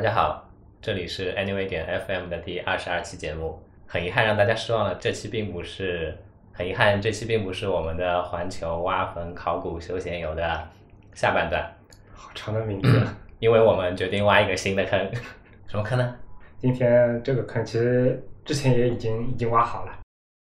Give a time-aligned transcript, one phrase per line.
[0.00, 0.48] 大家好，
[0.80, 3.62] 这里是 Anyway 点 FM 的第二十二期节目。
[3.86, 6.16] 很遗憾让大家失望了，这期并不是
[6.54, 10.66] 很遗憾，这期并不是我们的环球挖坟考古休闲游的
[11.12, 11.70] 下半段，
[12.14, 13.06] 好长的名字。
[13.40, 14.98] 因为我们决定挖一个新的坑。
[15.68, 16.16] 什么坑呢？
[16.56, 19.92] 今天这个坑其实之前也已经已经挖好了，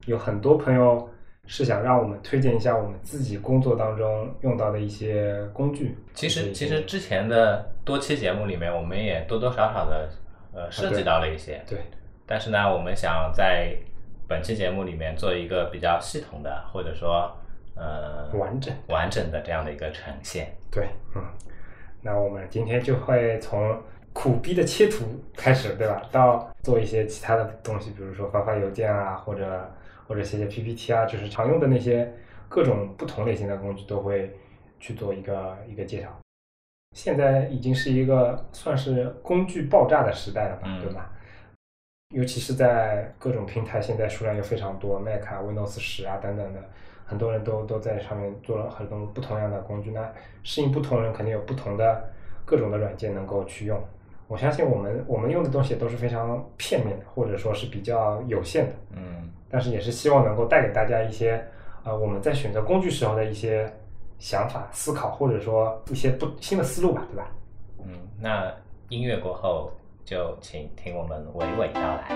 [0.05, 1.09] 有很多朋友
[1.51, 5.97] 是想让我们推荐一下我们自己工作当中用到的一些工具。
[6.13, 10.07] 其实其实之前的多期节目里面，我们也多多少少的
[10.53, 11.59] 呃涉及到了一些。
[11.67, 11.79] 对。
[12.27, 13.75] 但是呢，我们想在
[14.27, 17.35] 本期节目里面做一个比较系统的，或者说
[17.75, 20.55] 呃完整完整的这样的一个呈现。
[20.69, 21.23] 对，嗯。
[22.03, 23.75] 那我们今天就会从
[24.13, 25.03] 苦逼的切图
[25.35, 26.03] 开始，对吧？
[26.11, 29.67] 到做一些其他的东西，比如说发发邮件啊，或者
[30.09, 32.11] 或者写写 PPT 啊，就是常用的那些
[32.49, 34.35] 各种不同类型的工具都会
[34.79, 36.09] 去做一个一个介绍。
[36.95, 41.11] 现在已经是一个算是工具爆炸的时代了吧，对吧？
[42.15, 46.59] 尤其是在各种平台，现在数量又非常多，Mac 啊、Windows 十啊等等的。
[47.05, 50.11] 很多人都都在上面做了很多不同样的工具，那
[50.43, 52.09] 适应不同人肯定有不同的
[52.45, 53.79] 各种的软件能够去用。
[54.29, 58.73] 我相信我们我们用的东西都是非常片面的，或者说是比较有限的。
[58.91, 59.29] 嗯。
[59.49, 61.43] 但是也是希望能够带给大家一些
[61.83, 63.67] 呃我们在选择工具时候的一些
[64.19, 67.31] 想法、思考，或者说一些不新的思路吧，对吧？
[67.83, 68.53] 嗯，那
[68.89, 69.71] 音乐过后
[70.05, 72.15] 就请听我们娓娓道来。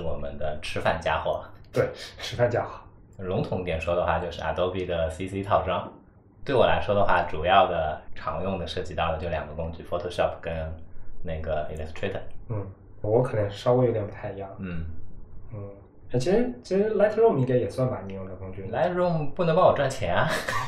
[0.00, 1.42] 是我们的吃饭家伙。
[1.72, 1.88] 对，
[2.18, 2.80] 吃饭家伙。
[3.18, 5.92] 笼统点说的话，就是 Adobe 的 CC 套装。
[6.42, 10.52] 对我来说的话，主要的常用的涉及到的就两个工具：Photoshop 跟
[11.22, 12.20] 那个 Illustrator。
[12.48, 12.66] 嗯，
[13.02, 14.48] 我可能稍微有点不太一样。
[14.58, 14.86] 嗯
[15.52, 18.70] 嗯，其实其实 Lightroom 应该也算吧，你用的工具。
[18.72, 20.26] Lightroom 不能帮我赚钱啊。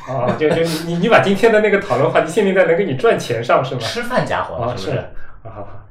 [0.09, 3.81] 哦，就就你你把今天的那个讨论话题限定在能给你赚钱上是吗？
[3.81, 5.01] 吃饭家伙是不是？
[5.43, 5.82] 好好好。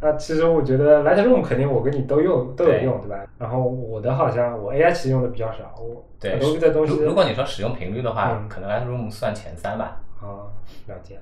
[0.00, 3.26] 那其实我觉得 Lightroom 肯定我跟你都用都有用，对吧？
[3.38, 7.00] 然后我的好像我 AI 其实用的比较少，我对都的东西。
[7.02, 10.00] 如果你说使用频率的话，可能 Lightroom 算前三吧。
[10.20, 10.50] 哦，
[10.86, 11.18] 了解。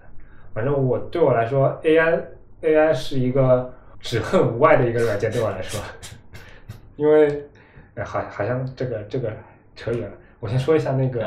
[0.53, 2.21] 反正我对我来说，AI
[2.63, 5.81] AI 是一个只恨无爱的一个软件，对我来说。
[6.97, 7.45] 因为
[8.05, 9.33] 好好像这个这个
[9.77, 11.25] 扯远了，我先说一下那个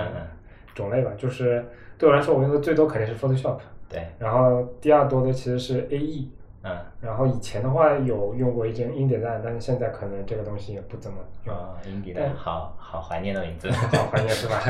[0.75, 1.11] 种类吧。
[1.17, 1.65] 就是
[1.97, 3.57] 对我来说，我用的最多肯定是 Photoshop。
[3.89, 4.05] 对。
[4.19, 6.27] 然后第二多的其实是 AE。
[6.67, 11.55] 嗯，然后以前的话有用过一阵 InDesign，但是现在可能这个东西也不怎么用。
[11.55, 14.61] 啊，InDesign，好好怀念的名字， 好怀念是吧？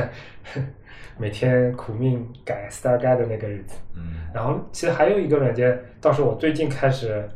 [1.17, 3.79] 每天苦命改 Star Guide 的那个日子。
[3.95, 4.27] 嗯。
[4.33, 7.27] 然后其实还有一个软件，倒是我最近开始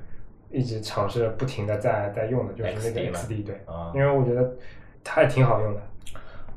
[0.51, 3.59] 一直尝试不停的在在用的，就是那个 XD，对，
[3.95, 4.53] 因为我觉得
[5.03, 5.81] 它也挺好用的。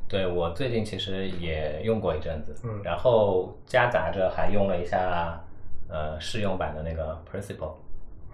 [0.07, 5.41] 对我最近其实也用过一阵子，嗯，然后夹杂着还用了一下
[5.89, 7.73] 呃试用版的那个 Principle。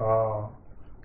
[0.01, 0.49] 哦，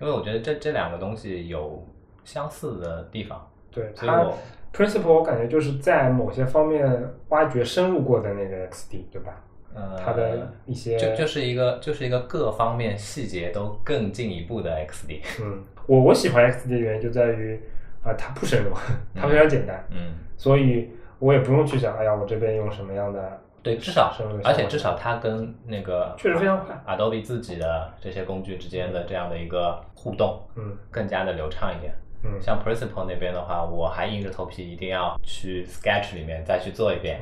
[0.01, 1.85] 因为我觉得这这两个东西有
[2.23, 3.47] 相似的地方。
[3.71, 4.27] 对它
[4.73, 9.43] ，Principle 我感觉就是在某些方面挖掘深入过的那个 XD，对吧？
[9.75, 15.21] 呃，它的一些就就是一个就是一个各方面细节都更进一步的 XD。
[15.43, 17.61] 嗯，我我喜欢 XD 的原因就在于
[18.03, 18.71] 啊，它不深入，
[19.13, 19.85] 它非常简单。
[19.91, 23.41] 嗯，所以我也不用去想，哎呀，我这边用什么样的。
[23.63, 24.13] 对，至少，
[24.43, 31.93] 而且至少它跟那个确实非常快，Adobe 自己的这些工具之间的这样的一个互动，嗯，更加的流畅一点。
[32.23, 37.21] 嗯，像 Principle 那边的话，我还硬着头皮一定要去 Sketch 里面再去做一遍。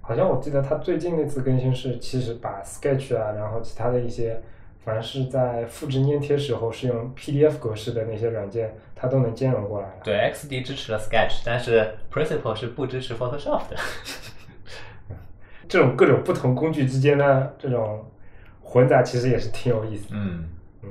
[0.00, 4.40] 好像我记得他最近那次更新是，其实把 Sketch 啊，然后其他的一些，
[4.84, 9.94] 凡是在复制粘贴时候是用 PDF 格式的那些软件，它都能兼容过来了。
[10.02, 13.76] 对，XD 支持了 Sketch，但是 Principle 是不支持 Photoshop 的。
[15.72, 18.04] 这种各种不同工具之间的这种
[18.60, 20.08] 混杂，其实也是挺有意思。
[20.10, 20.46] 嗯
[20.82, 20.90] 嗯。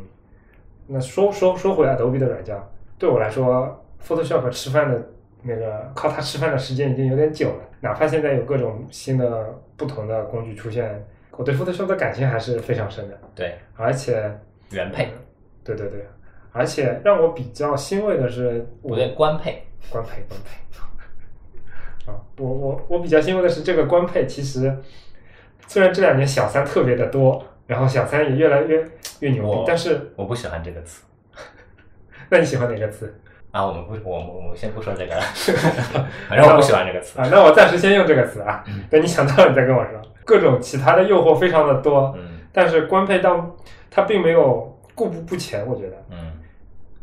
[0.88, 2.60] 那说说说回 Adobe 的软件，
[2.98, 5.08] 对我来说，Photoshop 吃饭的
[5.44, 7.64] 那个靠它吃饭的时间已经有点久了。
[7.80, 13.16] 哪怕现在有各种新的不同的工具出现，我对 Photoshop 的感情还是非常深的。
[13.36, 14.36] 对，而且
[14.72, 15.10] 原配。
[15.64, 16.04] 对对对，
[16.52, 19.62] 而且让我比较欣慰的是，我对官配，
[19.92, 20.60] 官配官配。
[22.06, 24.76] 啊，我我我比较欣慰的是，这个官配其实
[25.68, 28.84] 虽然这两年小三特别的多，然后小三也越来越
[29.20, 31.04] 越牛逼，但是我不喜欢这个词。
[32.30, 33.14] 那你喜欢哪个词？
[33.52, 35.22] 啊，我们不，我们我们先不说这个了，
[36.30, 37.20] 反正我不喜欢这个词。
[37.20, 40.02] 啊，那我暂时先用这个词啊，等你想到了你再跟我说。
[40.24, 43.54] 各种其他的诱惑非常的多，嗯但是官配当
[43.90, 45.96] 它并没有固步不前，我觉得。
[46.10, 46.31] 嗯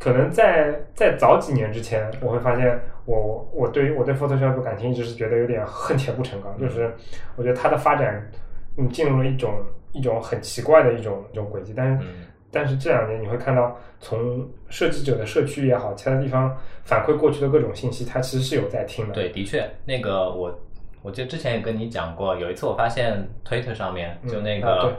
[0.08, 6.93] 可能在在早几年之前，我会发现我我对于我对 Photoshop 感情一直是觉得有点恨铁不成钢，就是
[7.37, 8.31] 我觉得它的发展
[8.76, 9.55] 嗯进入了一种
[9.93, 12.25] 一种很奇怪的一种一种轨迹，但是、嗯。
[12.50, 19.12] 但是这两年你会看到，从设计者的社区也好，其他地方反馈过去的各种信息，它其实是有在听的。
[19.12, 20.58] 对，的确，那个我
[21.02, 24.96] 我记得之前也跟你讲过，有一次我发现 Twitter 上面嗯就那个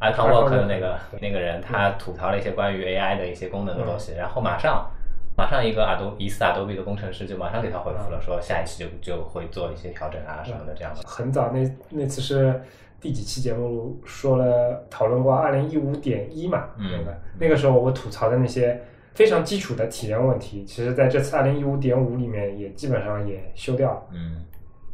[0.00, 4.90] Icon Walk Walk，的那个那个人，他吐槽了一些关于 AI 的一些功能的东西，然后马上
[5.36, 11.02] 马上一个 Adobe 疑似 Adobe 的工程师就马上给他回复了，说下一期就就会做一些调整啊什么的这样的。
[11.06, 12.62] 很早那那次是
[13.00, 16.68] 第几期节目说了讨论过二零一五点一嘛？
[16.78, 18.82] 嗯那个那个时候我吐槽的那些
[19.14, 24.02] 非常基础的体验问题，其实在这次二零一五点五里面也基本上也修掉了。
[24.12, 24.44] 嗯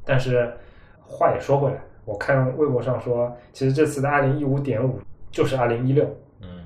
[0.04, 0.52] 但是
[1.04, 4.98] 话也说回来，我看微博上说，其实这次的二零一五点五
[5.30, 6.04] 就是二零一六，
[6.40, 6.64] 嗯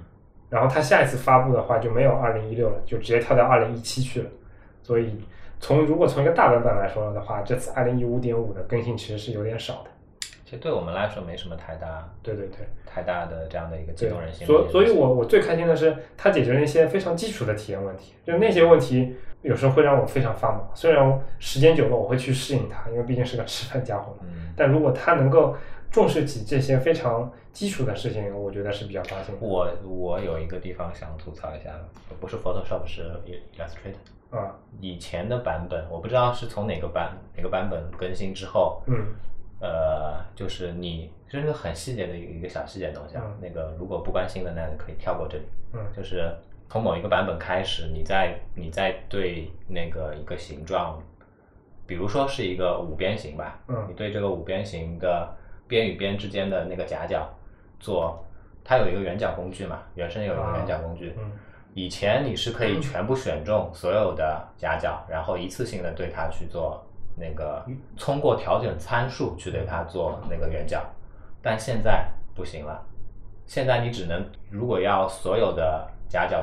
[0.49, 4.31] 然后它下一次发布的话就没有二零一六了，就直接跳到二零一七去了。
[4.83, 5.19] 所以
[5.59, 9.91] 从如果从一个大版本来说的话，这次二零一五点五的更新其实是有点少的。
[10.45, 12.59] 其实对我们来说没什么太大对对对。
[12.93, 14.69] 太大的这样的一个激对动人，心所。
[14.69, 20.69] 所以我我最开心的是，它解决了一些非常基础的体验问题，就那些问题有时候会让我非常发毛。
[20.75, 24.27] 虽然时间久了我会去适应它，因为毕竟是个吃饭家伙嘛。
[24.29, 25.57] 嗯，但如果他能够
[25.91, 29.35] 重视起这些非常基础的事情，我觉得是比较高兴。
[29.41, 31.71] 我我有一个地方想吐槽一下，
[32.21, 34.37] 不是 Photoshop 是 Illustrator。
[34.37, 38.95] 啊，以前的版本，我不知道是从哪个版哪个版本更新之后，嗯
[39.61, 43.23] 呃，就是你这是很细节的一个小细节的东西啊。
[43.27, 45.45] 嗯那个如果不关心的，那你可以跳过这里。
[45.73, 46.33] 嗯就是
[46.69, 51.03] 从某一个版本开始，你在你在对那个一个形状，
[51.91, 55.29] 比如说是一个五边形吧，嗯你对这个五边形的
[55.67, 57.29] 边与边之间的那个夹角
[57.81, 58.25] 做，
[58.63, 61.13] 它有一个圆角工具嘛，原生有一个圆角工具。
[61.19, 61.33] 嗯
[61.75, 66.81] 以前你是可以 全部选中所有的夹角，然后一次性的对它去做
[67.17, 67.67] 那个，
[67.99, 70.85] 通过调整参数去对它做那个圆角，
[71.43, 72.07] 但现在
[72.37, 72.81] 不行了。
[73.47, 76.41] 现在你只能如果要所有的夹角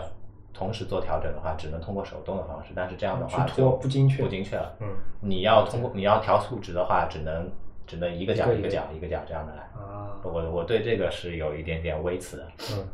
[0.57, 4.75] 同时做调整的话，只能通过手动的方式，但是这样的话就不精确不精确了。
[4.81, 4.87] 嗯
[5.21, 7.51] 你要通过你要调数值的话，只能
[7.85, 9.59] 只能一个角一个角一个角这样的来。
[9.79, 12.47] 啊我我对这个是有一点点微词的。
[12.71, 12.87] 嗯，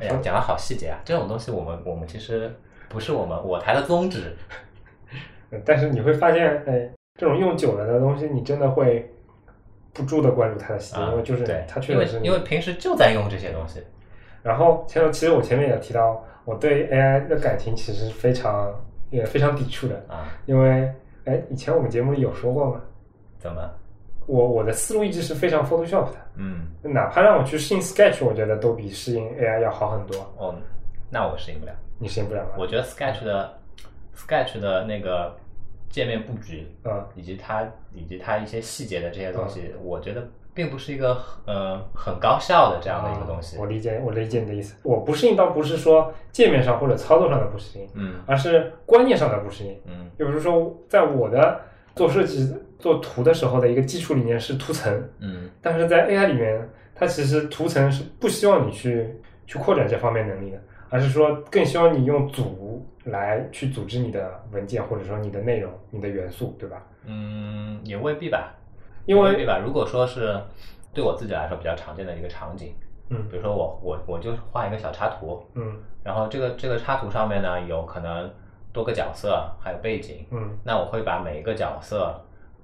[0.00, 0.98] 哎呀，讲的好细节啊！
[1.04, 2.52] 这种东西我们我们其实
[2.88, 4.36] 不是我们我台的宗旨。
[5.52, 9.08] 嗯但是你会发现，哎，这种用久了的东西，你真的会
[9.92, 13.80] 不住的关注它的细节，啊，因为就是对，它确实是你因为平时就在用这些东西。
[14.42, 18.72] 然后，其实其实我前面也提到，我对 AI 的感情其实非常
[19.10, 20.92] 也非常抵触的，啊，因为
[21.24, 22.80] 哎，以前我们节目里有说过吗，
[23.38, 23.70] 怎么？
[24.26, 30.18] 我我的思路一直是非常 Photoshop 的，嗯，哪怕让我去适应 Sketch，我觉得都比适应 AI 要好很多。
[30.38, 30.54] 哦，
[31.10, 31.72] 那我适应不了。
[31.98, 32.50] 你适应不了吗？
[32.58, 33.54] 我觉得 Sketch 的
[34.16, 35.36] Sketch 的那个
[35.90, 43.60] 界面布局，嗯以及它以及它一些细节的这些东西，我觉得并不是一个呃很高效的这样的一个东西啊。
[43.60, 44.76] 我理解，我理解你的意思。
[44.82, 49.76] 我不适应倒不是说界面上或者操作上的不适应，嗯而是观念上的不适应。
[49.86, 51.60] 嗯就比如说，在我的
[51.96, 59.12] 做设计、做图的时候的一个基础理念是图层，嗯但是在 AI 里面，它其实图层是不希望你去
[59.46, 60.58] 去扩展这方面能力的，
[60.88, 66.82] 而是说更希望你用组来去组织你的文件，或者说你的内容、你的元素，对吧？
[67.06, 68.54] 嗯，也未必吧。
[69.06, 69.58] 因为对吧。
[69.64, 70.40] 如果说是
[70.92, 72.74] 对我自己来说比较常见的一个场景，
[73.10, 78.30] 嗯比如说我我我就画一个小插图，嗯然后这个这个插图上面呢有可能
[78.72, 82.14] 多个角色，还有背景，嗯那我会把每一个角色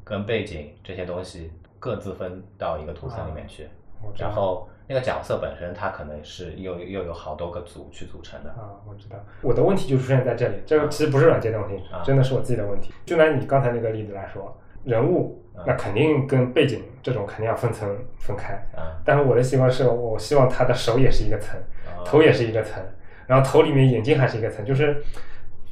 [0.05, 3.69] 跟背景这些东西各自分到一个图层里面去，
[4.17, 12.93] 然后那个角色本身它可能是又又有好多个组去组成的，啊，我知道，我的问题就出现在这里，这个其实不是软件的问题，啊真的是我自己的问题。
[13.07, 14.55] 就拿你刚才那个例子来说，
[14.85, 22.83] 人物啊那肯定跟背景这种肯定要分层分开，啊，但是我的习惯是我希望他的手也是一个层，啊头也是一个层，
[23.27, 25.03] 然后头里面眼睛还是一个层，就是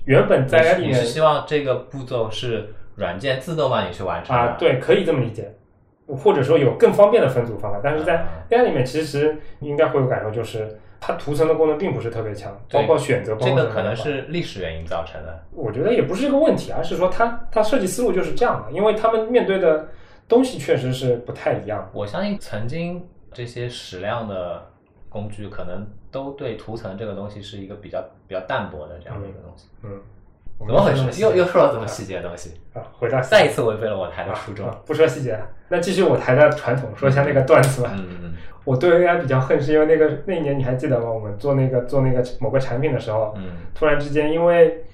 [0.05, 5.55] 原本在你 AI 里面是希望这个步骤是软件自动帮你去完成啊，对，可以这么理解，
[6.07, 15.45] 或者说有更方便的分组方法，但是在啊 AI 里面其实应该会有感受，就是它图层的功能并不是特别强，包括选择，包这括什么的话个可能是历史原因造成的。
[15.52, 19.88] 我觉得也不是这个问题，而是说它它设计思路就是这样的，因为他们面对的
[20.26, 21.88] 东西确实是不太一样。
[21.93, 24.67] 我相信曾经这些矢量的
[25.09, 29.69] 工具，可能都对图层这个东西是一个比较比较淡薄的这样的一个东西。
[29.85, 30.00] 嗯，
[30.59, 31.21] 我怎么回事？
[31.23, 32.83] 又又说到这么细节的东西，啊？
[32.99, 34.67] 回到再一次违背了我台的初衷。
[34.67, 35.47] 啊不说细节了。
[35.69, 37.90] 那继续我台的传统，说一下那个段子吧。
[37.95, 38.35] 嗯嗯
[38.68, 41.10] 我对 AI 比较恨，是因为那个那一年你还记得吗？
[41.10, 43.44] 我们做那个做那个某个产品的时候，嗯
[43.75, 44.84] 突然之间因为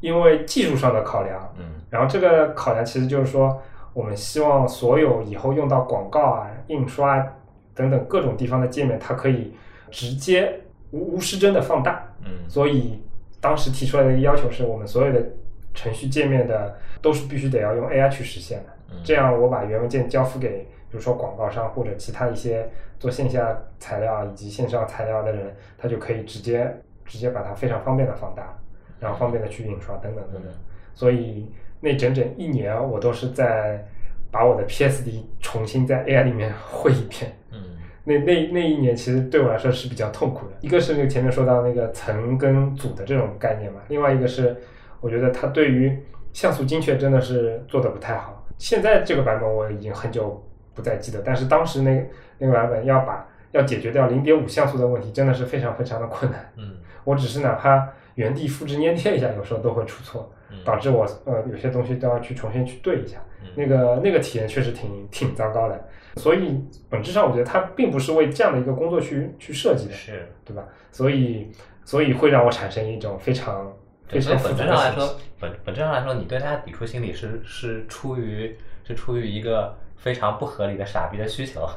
[0.00, 3.58] 因为技术上的考量，嗯然后这个考量其实就是说，
[3.94, 7.26] 我们希望所有以后用到广告啊、印刷啊
[7.74, 9.54] 等等各种地方的界面，它可以
[9.90, 12.04] 直接无无失真的放大。
[12.26, 13.02] 嗯所以
[13.40, 15.24] 当时提出来的一个要求是我们所有的
[15.72, 18.66] 程序界面的都是必须得要用 AI 去实现的。
[18.90, 22.68] 嗯，这样我把原文件交付给，比如说广告商或者其他一些
[22.98, 26.68] 做线下材料以及线上材料的人，他就可以直接
[27.06, 28.58] 直接把它非常方便的放大，
[28.98, 30.52] 然后方便的去印刷等等等等。
[30.94, 33.86] 所以那整整一年，我都是在
[34.30, 37.32] 把我的 PSD 重新在 AI 里面 绘一遍。
[37.52, 37.58] 嗯
[38.02, 44.56] 那那那一年其实对我来说是比较痛苦的，一个是那个前面说到那个层跟组的这种概念嘛，另外一个是
[45.00, 45.96] 我觉得它对于
[46.32, 48.44] 像素精确真的是做的不太好。
[48.56, 50.42] 现在这个版本我已经很久
[50.74, 52.08] 不再记得，但是当时那
[52.38, 56.52] 那个版本要把要解决掉零点五像素的问题，真的是非常非常的困难。
[56.56, 63.18] 嗯我只是哪怕原地复制粘贴一下，有时候都会出错，嗯导致我呃有些东西都要去重新去对一下。
[63.42, 70.28] 嗯那个那个体验确实挺挺糟糕的，所以本质上我觉得它并不是为这样的一个工作去去设计的，是。
[70.44, 70.64] 对吧？
[70.92, 71.50] 所以
[71.84, 73.72] 所以会让我产生一种非常
[74.08, 74.54] 非常本。
[74.54, 81.68] 质上来说，本本质上来说，你对它的抵触心理是是出于是出于一个非常不合理的傻逼的需求。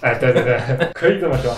[0.00, 1.54] 哎，对对对，可以这么说。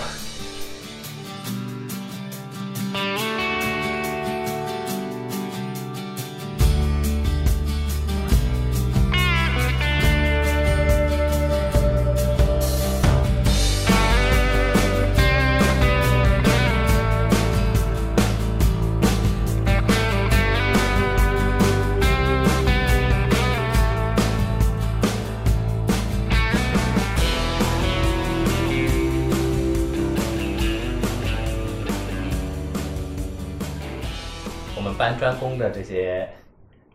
[35.59, 36.29] 的这些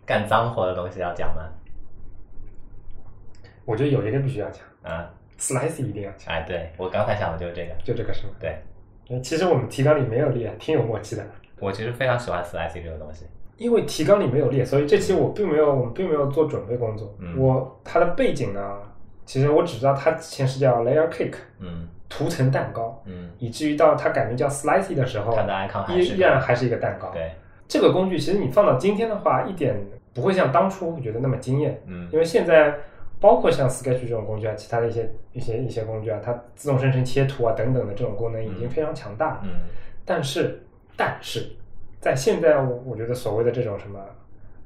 [0.06, 1.44] 干脏活的东西要讲吗？
[3.66, 7.74] 我觉得有一个必须要讲啊，，slice 一定要讲，哎，对我刚才想的就是这个。
[7.84, 8.34] 就这个是吗？
[8.40, 8.58] 对
[9.10, 11.24] 嗯其实我们提纲里没有列，挺有默契的。
[11.60, 13.26] 我其实非常喜欢 slice 这个东西。
[13.58, 17.14] 因为提纲里没有列，所以这期我并没有，我们并没有做准备工作。
[17.20, 18.78] 嗯我它的背景呢，
[19.26, 27.10] 其实我只知道它之前是叫 layer cake 嗯涂层蛋糕，嗯，以至于到它改名叫 slicey 的时候，它的 icon 还依是依然还是一个蛋糕。
[27.12, 27.32] 对，
[27.70, 29.74] 这个工具其实你放到今天的话，一点
[30.14, 32.76] 不会像当初我觉得那么惊艳，嗯因为现在
[33.22, 39.42] 包括像 Sketch 这种工具啊，其他的一些一些一些工具啊，它自动生成切图啊等等的这种功能已经非常强大了。
[39.44, 39.52] 嗯
[40.04, 40.60] 但是，
[40.98, 41.48] 但是
[42.02, 44.00] 在现在我我觉得所谓的这种什么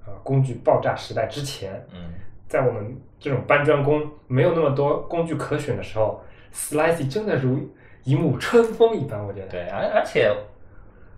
[0.07, 2.13] 呃工具爆炸时代之前，嗯
[2.47, 6.21] 在我们这种搬砖工没有那么多工具可选的时候
[6.53, 7.59] ，Slicey 真的如
[8.05, 9.47] 一幕春风一般，我觉得。
[9.47, 10.31] 对，而而且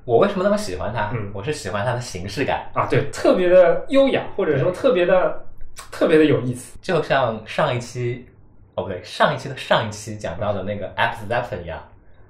[0.06, 1.12] 我为什么那么喜欢它？
[1.14, 5.46] 嗯我是喜欢它的形式感，啊，对，特别的优雅，或者说特别的
[5.92, 6.78] 特别的有意思。
[6.82, 8.26] 就像上一期
[8.76, 11.80] 哦不对，上一期的上一期讲到的那个 App Zapper 一样，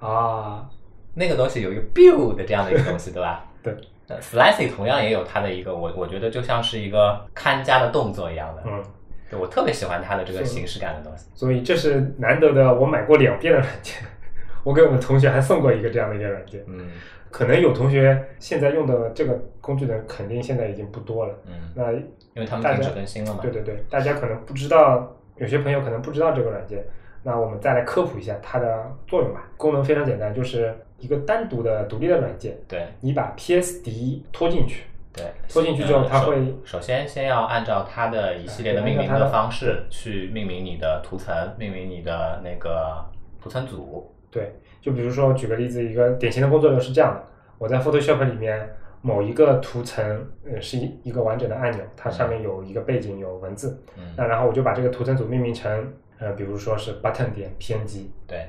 [0.00, 0.66] 啊，
[1.14, 3.44] 那个东西有一个 build 这样的一个东西， 对吧？
[3.62, 3.76] 对。
[4.08, 8.80] 那 Slicey 同样也有它的一个，我我觉得就像是一个看家的动作一样的，嗯，
[9.28, 11.26] 对我特别喜欢它的这个形式感的东西。
[11.34, 13.96] 所以这是难得的，我买过两遍的软件。
[14.62, 16.64] 我给我们同学还送过一个这样的一个软件。
[16.68, 16.88] 嗯
[17.36, 21.34] 可能有同学现在用的这个工具的人，肯定现在已经不多了。
[21.44, 23.40] 嗯，那因为他们停止更新了嘛。
[23.42, 26.82] 对对对，大家可能不知道，有些朋友可能不知道这个软件，
[27.22, 29.50] 那我们再来科普一下它的作用吧。
[29.58, 43.04] 功能非常简单，就是一个单独的独立的软件，对你把 PSD 拖进去，对，拖进去之后它会首先先要按照它的一系列的命名的方式去命名你的图层，命名你的那个
[43.42, 44.10] 图层组。
[44.30, 47.24] 对，就比如说举个例子，一个典型的工作流是这样的：
[47.58, 48.68] 我在 Photoshop 里面
[49.02, 53.80] 某一个图层，呃，是一一个完整的按钮，它上面有一个背景，有文字。
[53.96, 58.46] 嗯，那然后我就把这个图层组命名成，呃，比如说是 button 点 png，对，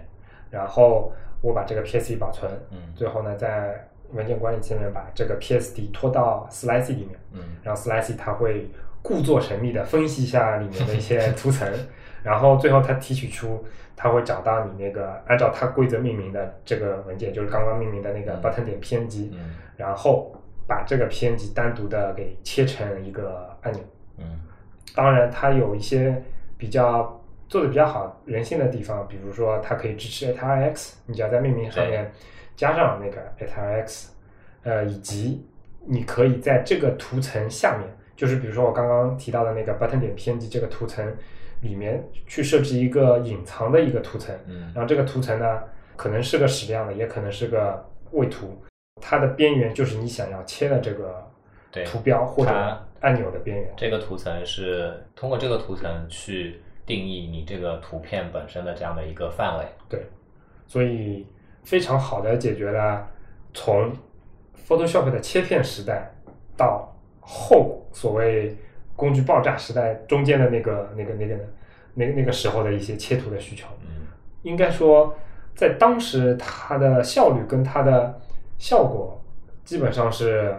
[0.50, 2.78] 然后我把这个 PSD 保存，嗯。
[2.96, 7.42] 最后呢，在文件管理器里面把这个 PSD 拖到 Slicey 里面，嗯。
[7.64, 8.70] 然后 Slicey 它会
[9.04, 11.72] 故作神秘的分析一下里面的一些 图层，
[12.24, 13.64] 然后最后它提取出，
[13.98, 18.42] 它会找到你那个按照它规则命名的这个文件，就是刚刚命名的那个嗯。
[18.42, 19.56] button 点 png，、嗯。
[19.76, 20.32] 然后
[20.68, 23.82] 把这个 png 单独的给切成一个按钮。
[24.18, 24.40] 嗯。
[24.96, 26.24] 当然，它有一些
[26.58, 32.12] 比较做的比较好、人性的地方，比如说它可以支持 ATRX，你只要在命名上面
[32.56, 34.10] 加上那个 ATRX，
[34.64, 35.46] 呃，以及
[35.86, 41.06] 你可以在这个图层下面，就是比如说我刚刚提到的那个 button 点 png 这个图层
[41.62, 44.72] 里面去设置一个隐藏的一个图层，嗯。
[44.74, 45.62] 然后这个图层呢，
[45.96, 48.56] 可能是个矢量的，也可能是个位图，
[49.02, 51.26] 它的边缘就是你想要切的这个
[51.72, 51.84] 对。
[51.84, 52.52] 图标或者
[53.00, 53.74] 按钮的边缘。
[53.78, 59.66] 这个图层是通过这个图层去定义你这个图片本身的这样的一个范围。
[59.90, 60.02] 对，
[60.66, 61.28] 所以
[61.64, 63.08] 非常好的解决了
[63.54, 63.92] 从
[64.68, 66.12] Photoshop 的切片时代
[66.56, 68.56] 到后所谓
[68.98, 71.36] 工具爆炸时代中间的那个那个那个
[71.94, 73.66] 那那个时候的一些切图的需求。
[73.82, 74.08] 嗯，
[74.42, 75.16] 应该说，
[75.56, 78.20] 在当时它的效率跟它的
[78.58, 79.24] 效果
[79.64, 80.54] 基本上是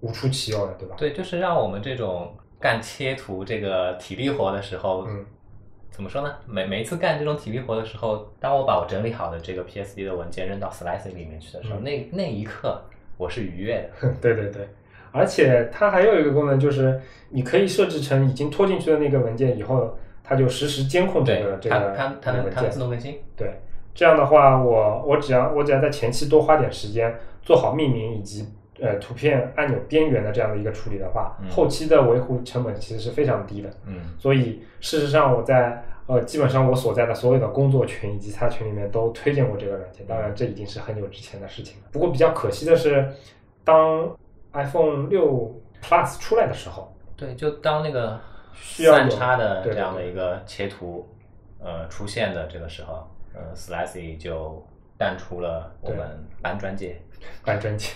[0.00, 0.96] 无出其右的，对吧？
[0.98, 5.24] 对，就是让我们这种干切图这个体力活的时候，嗯，
[5.90, 6.36] 怎么说呢？
[6.46, 12.80] 每每一次干这种体力活的时候，当我把我整理好的这个 PSD 的文件扔到 Slicing 里面去的时候，嗯那那一刻
[13.16, 14.14] 我是愉悦的。
[14.20, 14.68] 对 对对，
[15.12, 17.00] 而且它还有一个功能，就是
[17.30, 22.80] 你可以设置成已经拖进去的那个文件以后，它就实时监控这个，这它个它它能文它能自件。
[22.80, 23.18] 动更新。
[23.36, 23.60] 对，
[23.94, 28.46] 这样的话，我我只要我只要在前期多花点时间做好命名以及
[28.80, 33.70] 呃图片按钮边缘的这样的一个处理的话，嗯后期的维护成本其实是非常低的。
[33.86, 40.06] 嗯所以事实上，我在呃基本上我所在的所有的工作群以及其他群里面都推荐过这个软件。
[40.06, 41.88] 当然，这已经是很久之前的事情了。
[41.90, 43.08] 不过比较可惜的是，
[43.64, 44.16] 当
[44.52, 48.18] iPhone 六 Plus 出来的时候，对，就当那个
[48.54, 51.08] 需要有散插的这样的一个切图，
[51.60, 56.00] 呃，出现的这个时候，呃，Slicy 就淡出了我们
[56.42, 57.00] 搬砖界。
[57.44, 57.92] 搬砖界。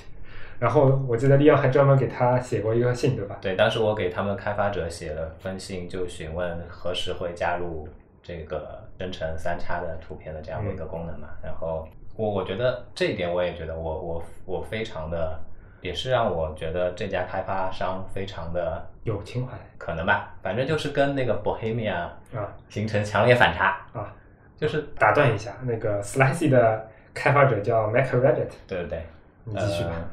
[0.59, 3.39] 然后我记得利昂还专门给他写过一个信，对吧？
[3.41, 7.89] 对，当时我给他们开发者写了封信，就询问何时会加入
[8.23, 11.31] 这个生成三叉的图片的这样的一个功能嘛。
[11.43, 15.37] 然后我我觉得这一点，我也觉得我我我非常的，
[15.83, 19.53] 也是让我觉得这家开发商非常的有情怀。
[19.77, 22.17] 可能吧，反正就是跟那个 Bohemia 啊。
[22.71, 24.15] 形成强烈反差，啊！
[24.57, 29.07] 就是打断一下，那个 Slicy 的开发者叫 Mac Rabbit，对对对，
[29.45, 29.91] 你继续吧。
[29.93, 30.05] 呃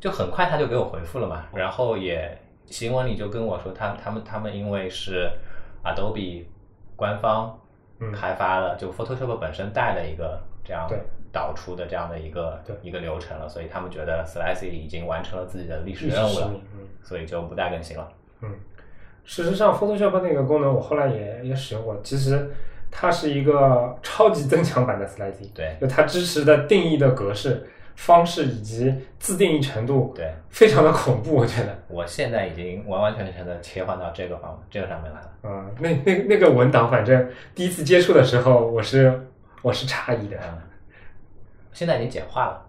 [0.00, 5.30] 就很快他就给我回复了嘛，然后也新闻里就跟我说，他他们他们因为是
[5.84, 6.44] Adobe
[6.96, 7.56] 官方
[8.00, 8.10] 嗯。
[8.10, 10.98] 开发了，就 Photoshop 本身带了一个这样对
[11.32, 18.08] 导出的这样的一个对一个流程了，所以他们觉得 Slicy 已经完成了自己的历史任务了，嗯所以就不再更新了。
[18.42, 18.50] 嗯，
[19.24, 22.50] 事实上，Photoshop 那个功能我后来也也使用过，其实
[22.90, 27.66] 它是一个超级增强版的 Slicy，对就它支持的定义的格式、
[27.96, 31.78] 方式以及自定义程度，对，非常的恐怖，我觉得。
[31.88, 35.32] 我现在已经完完全全的切换到这个方这个上面来了。
[35.44, 39.26] 嗯，那那那个文档，反正第一次接触的时候，我是
[39.62, 40.36] 我是诧异的。
[40.42, 40.58] 嗯，
[41.72, 42.66] 现在已经简化了。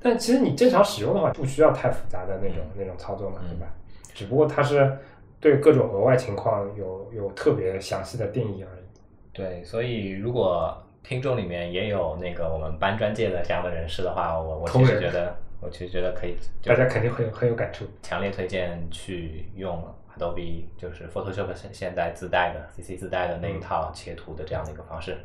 [0.00, 3.66] 但其实你正常使用的话，不需要太复杂的那种那种操作嘛，嗯对吧？
[4.14, 4.96] 只不过它是
[5.40, 8.84] 对各种额外情况有有特别详细的定义而已。
[9.32, 17.84] 对，所以如果听众里面也有那个我们搬砖界的这样的人士的话，我我其实觉得，我其实觉得可以，大家肯定会有很有感触。
[18.02, 19.82] 强烈推荐去用
[20.16, 25.16] Adobe，就是 Photoshop 现现在自带的 CC 自带的那一套切图的这样的一个方式。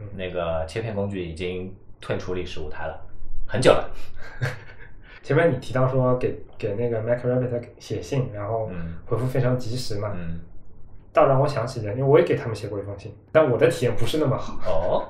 [0.00, 3.00] 嗯那个切片工具已经退出历史舞台了，
[3.46, 3.88] 很久了。
[5.22, 8.96] 前面你提到说给给那个 Mac Rabbit 写信，然后嗯。
[9.06, 10.40] 回复非常及时嘛，嗯，
[11.12, 14.58] 倒让我想起了，因为我也给他们写过一封信，但我的体验不是那么好。
[14.66, 15.08] 哦，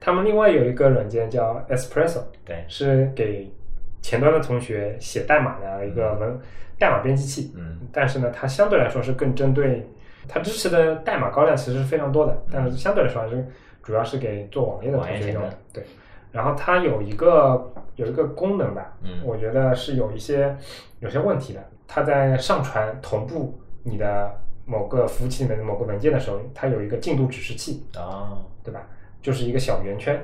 [0.00, 3.52] 他们另外有一个软件叫 Espresso，对，是给
[4.00, 6.40] 前端的同学写代码的一个文
[6.78, 7.52] 代码编辑器。
[7.56, 7.78] 嗯。
[7.92, 9.86] 但是呢，它相对来说是更针对
[10.26, 13.46] 它支持的代码高量其实是非常多的，但是相对来说还是
[13.86, 15.84] 主要是给做网页的同学用的对，
[16.32, 20.56] 然后它有一个有一个功能吧，嗯我觉得是有一些
[20.98, 21.64] 有些问题的。
[21.86, 24.28] 它在上传同步你的
[24.64, 28.82] 某个服务器里面的某个文件的时候，它有一个进度指示器，啊，对吧？
[29.22, 30.20] 就是一个小圆圈，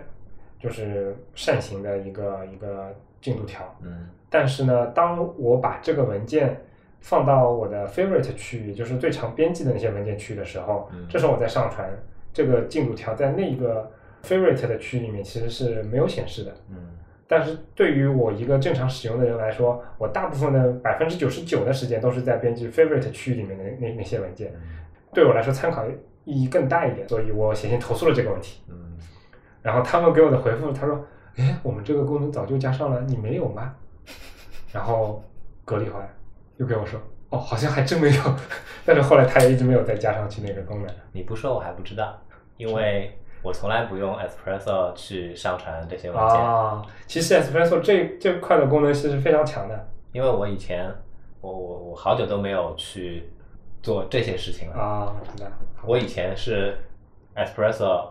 [0.59, 3.63] 就是扇形的一个一个进度条。
[3.81, 6.61] 嗯但是呢，当我把这个文件
[7.01, 11.89] 放到我的 favorite 区域，也就是最常编辑的那些文件区的时候，嗯这时候我再上传
[12.33, 13.91] 这个进度条，在那个
[14.23, 16.55] favorite 的区域里面其实是没有显示的。
[16.71, 16.89] 嗯
[17.29, 24.61] 但是对于我一个正常使用的人来说，我大部分的百分之九十九的时间都是在编辑 favorite 区域里面的那那些文件，嗯
[25.15, 25.87] 对我来说参考
[26.25, 28.63] 意义更大一点，所以我写信投诉了这个问题。
[28.69, 28.99] 嗯，
[29.63, 31.03] 然后他们给我的回复，他说
[31.37, 33.75] ：“哎，我们这个功能早就加上了，你没有吗？”
[34.71, 35.25] 然后
[35.65, 36.15] 隔了一会儿
[36.59, 37.01] 又给我说
[37.33, 38.23] ：“哦，好像还真没有。”
[38.85, 40.95] 但是后来他也一直没有再加上去那个功能。
[41.13, 42.17] 你不说我还不知道，
[42.57, 50.93] 因为我从来不用 Espresso 去上传这些文件，啊，其实 Espresso 这这块的功能其实非常强的因为我以前
[51.41, 53.29] 我我我好久都没有去
[53.83, 54.77] 做这些事情了。
[54.77, 55.51] 啊，知道
[55.85, 56.77] 我以前是
[57.35, 58.11] Espresso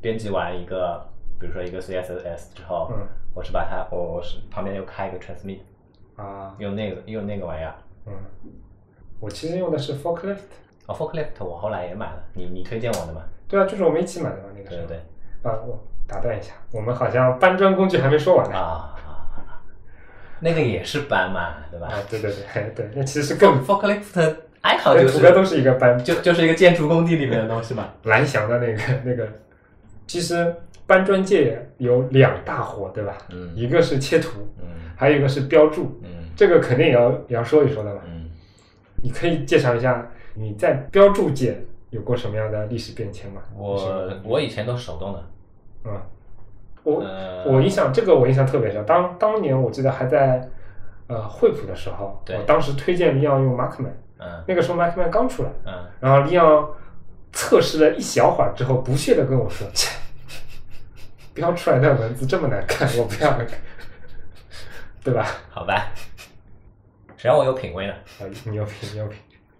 [0.00, 1.04] 编辑完一个，
[1.40, 5.60] 比如说一个 CSS 之后，嗯我是把它我我是旁边又开一个 transmit，
[6.16, 7.74] 啊，用那个用那个玩意儿。
[8.06, 8.12] 嗯，
[9.20, 10.38] 我其实用的是 Forklift，
[10.86, 13.22] 哦，Forklift 我后来也买了，你你推荐我的嘛？
[13.48, 14.86] 对啊，就是我们一起买的嘛，那个时候。
[14.86, 15.00] 对对
[15.42, 15.50] 对。
[15.50, 18.56] 啊，我打断一下，我们好像搬砖工具还没说完呢。
[18.56, 18.94] 啊，
[20.40, 27.88] 那个也是搬嘛，对吧啊，对对对 对，那其实是更 Forklift 爱好就是图标都是是一个搬就就是一个建筑工地里面的东西嘛。
[28.04, 29.28] 蓝翔的那个那个，
[30.06, 30.54] 其实
[30.92, 33.16] 搬砖界有两大活，对吧？
[33.30, 33.50] 嗯。
[33.56, 34.66] 一个是切图，嗯。
[34.94, 36.10] 还有一个是标注，嗯。
[36.36, 38.02] 这个肯定也要也要说一说的吧。
[38.06, 38.28] 嗯，
[39.02, 43.40] 你可以介绍一下你在标注界有过什么样的历史变迁吗？
[43.56, 45.24] 我我以前都是手动的，
[45.84, 45.92] 嗯，
[46.82, 47.44] 我、呃。
[47.46, 50.46] 我印象这个我印象特别深，当当年我记得还在
[51.06, 52.36] 呃惠普的时候，对。
[52.36, 54.44] 我当时推荐利昂用 Markman，嗯。
[54.46, 56.68] 那个时候 Markman 刚出来，嗯，然后利昂
[57.32, 59.98] 测试了一小会儿之后，不屑的跟我说：“切，
[61.34, 63.46] 标出来的文字这么难看， 我不要了，
[65.02, 65.92] 对吧好吧，
[67.16, 69.18] 谁让我有品味呢？？”啊，你有品，你有品。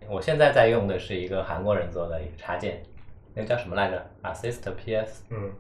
[0.08, 2.82] 我现在在用的是一个韩国人做的一个插件，
[3.35, 5.24] 那个叫什么来着？Assist PS。
[5.30, 5.50] 嗯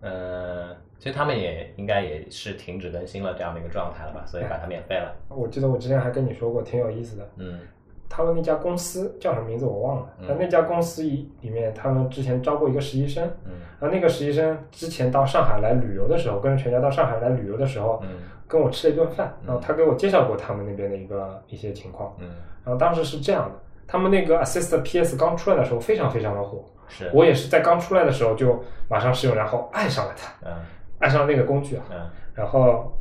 [0.00, 5.14] 呃，其实他们也应该也是停止更新了这样的一个状态了吧，所以把它免费了。
[5.28, 7.30] 我记得我之前还跟你说过，挺有意思的。
[7.36, 7.60] 嗯
[8.14, 10.26] 他们那家公司叫什么名字我忘了，嗯。
[10.28, 13.52] 但那家公司里里面，他们之前招过一个实习生，嗯。
[13.80, 18.10] 然后那个实习生之前到上海来旅游的时候，跟着全家到上海来旅游的时候，嗯。
[18.46, 22.26] 跟我吃了一顿饭，然后他给我介绍过他们那边的一个一些情况，嗯，
[22.62, 23.54] 然后当时是这样的，
[23.86, 27.10] 他们那个 Assist PS 刚出来的时候非常非常的火，是。
[27.14, 30.52] 我也是在刚出来的时候就马上试用，然后爱上了它，嗯。
[30.98, 32.92] 爱上了那个工具啊，嗯，然后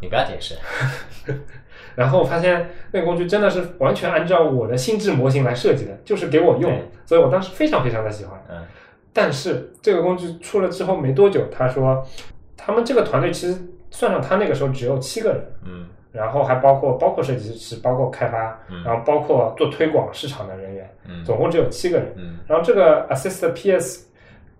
[0.00, 0.56] 你不要解释。
[1.96, 8.40] 然后我发现那个工具真的是完全按照我的心智模型来设计的，就是给我用，所以我当时非常非常的喜欢。
[8.48, 8.62] 嗯。
[9.12, 12.06] 但是这个工具出了之后没多久，他说
[12.56, 13.58] 他们这个团队其实
[13.90, 15.86] 算上他那个时候只有七个人，嗯。
[16.12, 18.84] 然后还包括包括设计师，包括开发，嗯。
[18.84, 21.24] 然后包括做推广市场的人员，嗯。
[21.24, 22.12] 总共只有七个人。
[22.16, 22.38] 嗯。
[22.46, 24.06] 然后这个 Assist PS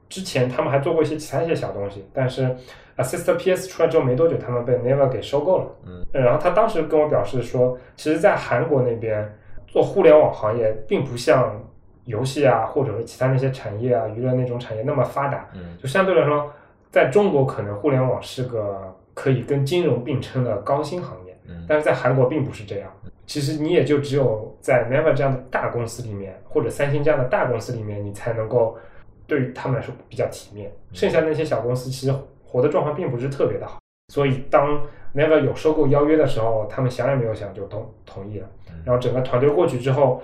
[0.08, 2.54] 之前他们还做过一些其他一些小东西，但是
[2.96, 5.66] Assist PS 出来之后没多久，他们被 Naver 给收购了。
[5.86, 9.30] 嗯呃然后他当时跟我表示说，其实，在韩国那边
[9.66, 11.60] 做互联网行业，并不像
[12.04, 15.48] 游戏啊，或者是其他那些产业啊、娱乐那种产业那么发达。
[15.54, 16.50] 嗯就相对来说，
[16.90, 22.90] 在中国可能互联网是个可以跟金融并称的高薪行业，嗯但是在韩国并不是这样。
[23.26, 28.78] 其实你也就只有在 Never 这样的大公司里面，或者三星这样的大公司里面，你才能够
[29.26, 30.70] 对于他们来说比较体面。
[30.92, 33.78] 剩下那些小公司其实活的状况并不是特别的好。
[34.12, 34.80] 所以当
[35.14, 38.48] Never 有收购邀约的时候，他们想也没有想就同同意了。
[38.84, 40.22] 然后整个团队过去之后，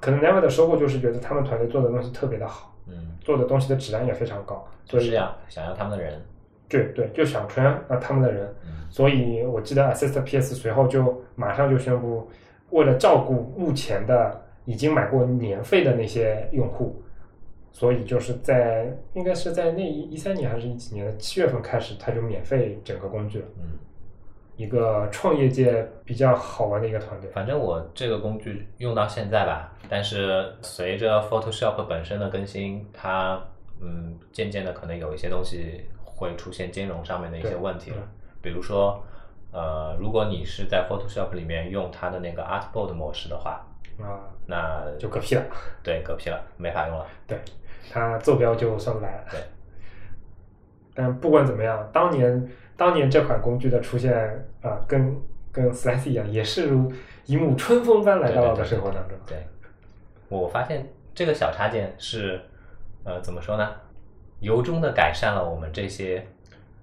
[0.00, 6.20] 可能 Never 的收购就是觉得他们团队做的东西特别的好，嗯，做的东西的质量也非常高，就是要想要他们的人。
[6.68, 8.46] 对对，就想圈啊他们的人。
[8.64, 12.28] 嗯所以我记得 Assist PS 随后就马上就宣布，
[12.70, 17.00] 为了照顾目前的已经买过年费的那些用户，
[17.72, 23.46] 所以就是在应该是在那一一三年还是一几年的七月份开始，它就免费整个工具了。
[23.58, 23.78] 嗯，
[24.56, 27.30] 一个创业界比较好玩的一个团队。
[27.30, 33.40] 反正我这个工具用到现在吧，但是随着 Photoshop 本身的更新，它
[33.80, 37.96] 嗯渐渐的可能有一些东西会出现兼容上面的一些问题了。
[38.42, 39.02] 比如说，
[39.52, 43.66] 呃，如果你是在 Photoshop 里面用它的那个 Artboard 模式的话，
[43.98, 45.42] 啊，那就嗝屁了。
[45.82, 47.06] 对嗝屁了，没法用了。
[47.26, 47.38] 对，
[47.90, 49.24] 它坐标就上不来了。
[49.30, 49.40] 对，
[50.94, 54.12] 但不管怎么样，当年当年这款工具的出现
[54.60, 55.16] 啊、跟
[55.52, 56.92] 跟 Slash 一样，也是如
[57.26, 59.16] 一幕春风般来到了我的生活当中。
[59.26, 59.38] 对，
[60.28, 62.40] 我发现这个小插件是，
[63.04, 63.70] 呃，怎么说呢？
[64.40, 66.26] 由衷的改善了我们这些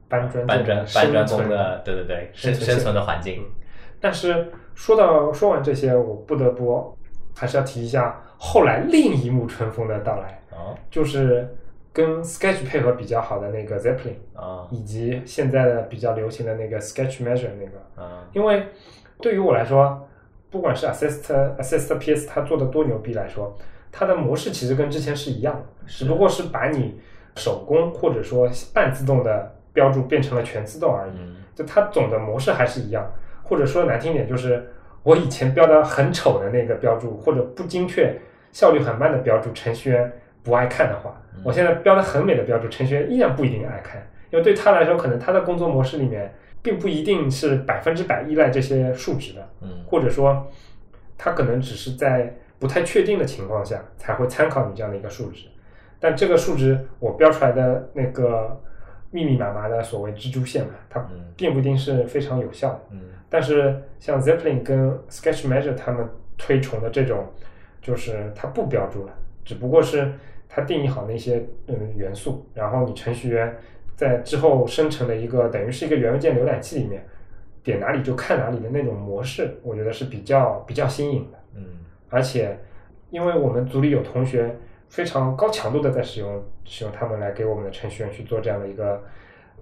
[0.07, 3.43] 搬砖搬砖搬砖工的，对对对，生生存生存的环境。
[3.99, 6.95] 但是说到说完这些，我不得不
[7.37, 11.47] 还是要提一下后来另一幕春风的到来，啊就是
[11.93, 18.03] 跟 Sketch 配合比较好的那个 Zeppelin 啊以及现在的比较流行的那个 Sketch Measure 那个。
[18.03, 18.65] 啊因为
[19.21, 20.07] 对于我来说，
[20.49, 23.55] 不管是 Assist Assist PS 它做的多牛逼来说，
[23.91, 26.99] 它的模式其实跟之前是一样的，只不过是把你
[27.35, 31.11] 手工或者说半自动的标注变成了全自动而已。
[31.19, 34.63] 嗯就它总的模式还是一样，或者说难听点，就是
[35.07, 38.13] 我以前标的很丑的那个标注，或者不精确、
[38.51, 40.11] 效率很慢的标注，程序员
[40.43, 41.15] 不爱看的话，
[41.45, 49.69] 我现在标的很美的标注，程序员依然不一定爱看，因为对他来说，可能他的工作模式里面并不一定是百分之百依赖这些数值的，嗯。
[49.85, 50.45] 或者说
[51.17, 55.47] 他可能只是在不太确定的情况下才会参考你这样的一个数值，
[56.01, 58.59] 但这个数值我标出来的那个
[59.11, 62.81] 密密麻麻的所谓蜘蛛线嘛，它嗯并不一定是非常有效的。
[62.91, 67.25] 嗯但是像 Zeppelin 跟 Sketch Measure 他们推崇的这种，
[67.81, 70.11] 就是它不标注了，只不过是
[70.47, 73.53] 它定义好那些嗯元素，然后你程序员
[73.95, 77.05] 在之后生成的一个等于是一个元文件浏览器里面，
[77.63, 81.37] 点哪里就看哪里的那种模式，我觉得是比较比较新颖的。
[81.55, 81.65] 嗯
[82.09, 82.57] 而且，
[83.09, 84.55] 因为我们组里有同学
[84.89, 89.03] 非常高强度的在使用使用他们来给我们的程序员去做这样的一个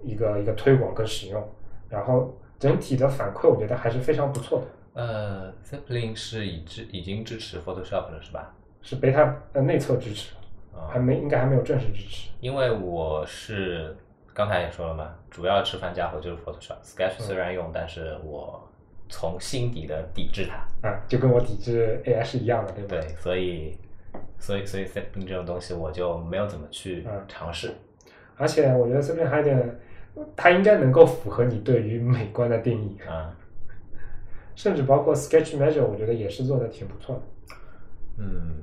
[0.04, 1.44] 一个一个推广跟使用，
[1.90, 8.54] 然后整体的反馈我觉得还是非常不错的，呃，Zeppelin 是已支已经支持 Photoshop 了是吧？
[8.82, 10.36] 是 beta 呃内测支持，
[10.74, 12.30] 啊、还没应该还没有正式支持。
[12.40, 13.96] 因为我是
[14.34, 16.78] 刚才也说了嘛，主要吃饭家伙就是 Photoshop。
[16.84, 18.70] Sketch 虽然用，但是我
[19.10, 20.88] 从心底的抵制它。
[20.88, 22.90] 啊，就跟我抵制 AI 是一样的，对吧？
[22.90, 23.76] 对，所以
[24.40, 27.74] 所以所以 Zeppelin 这种东西我就没有怎么去嗯尝试。
[28.38, 29.80] 而且我觉得这边还有点，
[30.36, 33.34] 它应该能够符合你对于美观的定义，啊，
[34.56, 37.22] 甚至包括 Sketch Measure，我觉得也是做的挺不错的。
[38.18, 38.62] 嗯，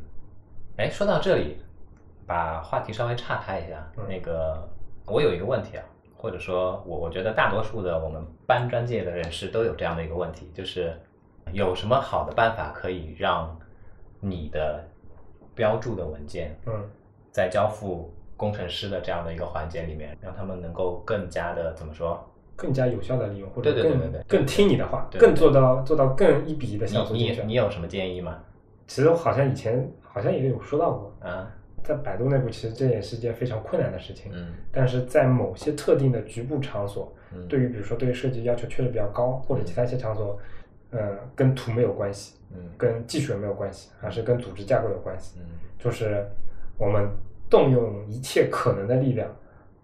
[0.76, 1.56] 哎，说到这里，
[2.26, 4.68] 把话题稍微岔开一下，嗯那个
[5.06, 10.94] 我有一个问题啊，或者说我我觉得大多数的我们搬砖界的人士都有这样的一个问题，就是
[11.52, 13.58] 有什么好的办法可以让
[14.20, 14.86] 你的
[15.54, 16.72] 标注的文件嗯
[17.30, 22.28] 在交付工程师的这样的一个环节里面，让他们能够更加的怎么说？
[22.54, 27.54] 更加有效的利用，或者更更听你的话，对对更做到做到更一比一的你像素精选你你。
[27.54, 28.38] 有什么建议吗？
[28.86, 31.50] 其实我好像以前好像也有说到过，啊，
[31.82, 34.30] 在百度内部，其实这也是一件非常困难的事情。
[34.34, 40.38] 嗯但是在某些特定的局部场所，嗯，对于比如说对于设计要求确实比较高，或者其他一些场所，嗯，
[41.34, 45.38] 跟图没有关系，嗯跟技术也没有关系，而是跟组织架构有关系。
[45.40, 45.46] 嗯
[45.78, 46.24] 就是
[46.78, 47.08] 我们
[47.50, 49.28] 动用一切可能的力量，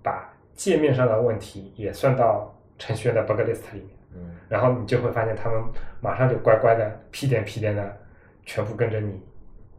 [0.02, 3.88] 把界面上的问题也算到程序员的 bug list 里面。
[4.14, 5.62] 嗯然后你就会发现他们
[6.00, 7.96] 马上就乖乖的屁颠屁颠的
[8.44, 9.20] 全部跟着你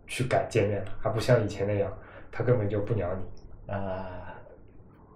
[0.05, 1.91] 去改界面了，而不像以前那样，
[2.31, 3.73] 他根本就不鸟你。
[3.73, 4.35] 啊，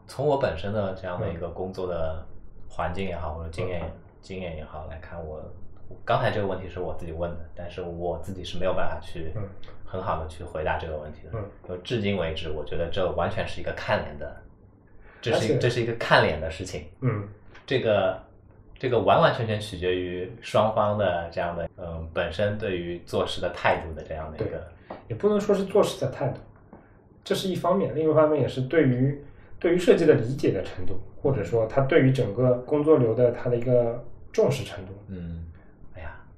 [0.07, 2.25] 从我本身的这样的一个工作的
[2.67, 3.81] 环境也好，或者经验、
[4.21, 5.43] 经验也好来看，我
[6.05, 9.43] 刚才这个问题是我自己问的，但是我自己是没有办法去嗯。
[9.85, 11.29] 很好的去回答这个问题的。
[11.33, 11.45] 嗯。
[11.67, 14.35] 就至今为止，我觉得这完全是一个看脸的，
[15.21, 16.85] 这是一这是一个看脸的事情。
[17.01, 17.27] 嗯。
[17.65, 18.19] 这个
[18.77, 24.67] 这个完完全全取决于双方的这样的嗯本身对于做事的态度的这样的一个
[25.07, 26.39] 也不能说是做事的态度，
[27.23, 29.23] 这是一方面，另一方面也是对于
[29.59, 34.03] 对于设计的理解的程度，或者说他对于整个工作流的他的一个
[34.33, 34.91] 重视程度。
[35.07, 35.45] 嗯，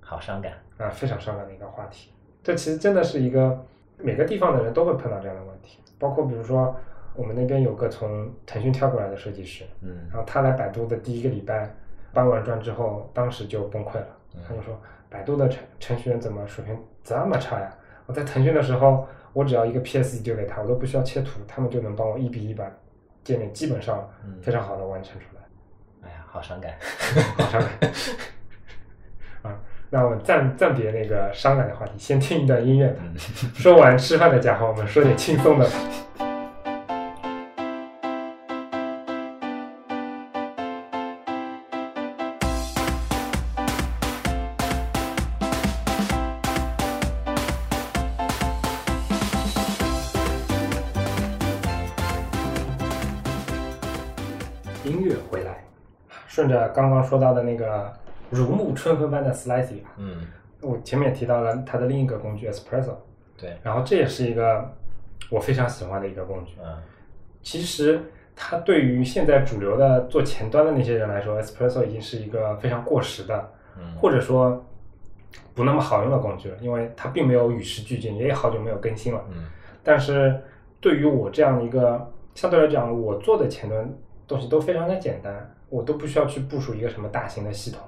[0.05, 0.53] 好伤感。
[0.77, 2.11] 啊，非常伤感的一个话题。
[2.43, 3.65] 这其实真的是一个
[3.97, 6.75] 每个地方的人都会碰到这样的问题，包括比如说
[7.15, 11.73] 我们那边有个从腾讯跳过来的设计师，嗯然后他来百度的第一个礼拜
[12.13, 14.41] 搬完砖之后，当时就崩溃了嗯。
[14.47, 17.73] 他就说：“百度的程程序员怎么水平这么差呀？
[18.05, 22.69] 我在腾讯的时候，我只要一个 PSD 丢给他，我都不需要切图，他们就能帮我一比一把
[23.23, 25.41] 界面基本上嗯非常好的完成出来。
[26.07, 26.77] 哎呀，好伤感。
[27.37, 27.91] 好伤感啊！
[29.91, 32.95] 那我们暂暂别那个伤感的话题，先听一段音乐吧。
[33.03, 33.15] 嗯
[33.55, 35.69] 说完吃饭的家伙，我们说点轻松的。
[54.83, 55.63] 音乐回来，
[56.27, 57.91] 顺着刚刚说到的那个
[58.29, 60.27] 如沐春风般的 Slicey 吧，嗯，
[60.61, 62.95] 我前面也提到了它的另一个工具 Espresso，
[63.37, 64.73] 对，然后这也是一个
[65.29, 66.53] 我非常喜欢的一个工具。
[66.63, 66.77] 嗯。
[67.41, 68.01] 其实
[68.35, 73.95] 它对于现在主流的做前端的那些人来说，Espresso 已经是一个非常过时的，嗯。
[73.95, 74.65] 或者说
[75.53, 79.23] 不那么好用的工具了，因为它并没有与时俱进，也好久没有更新了。
[79.29, 79.45] 嗯。
[79.83, 80.35] 但是
[80.81, 83.87] 对于我这样一个相对来讲，我做的前端
[84.27, 87.79] 东西都非常的简单，我都不需要去部署一个什么大型的系统，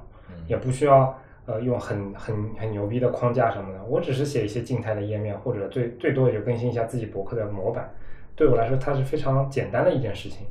[0.48, 7.90] 也嗯不需要呃用很很很牛逼的框架什么的，我只是写一些静态的页面，或者最最多也就更新一下自己博客的模板。
[8.36, 10.46] 对我来说，它是非常简单的一件事情。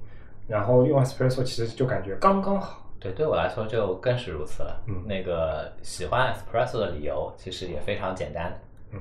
[0.48, 2.82] 然后用 Espresso 其实就感觉刚刚好。
[3.00, 4.80] 对，对我来说就更是如此了。
[4.86, 8.52] 嗯那个喜欢 Espresso 的理由其实也非常简单，
[8.92, 8.98] 嗯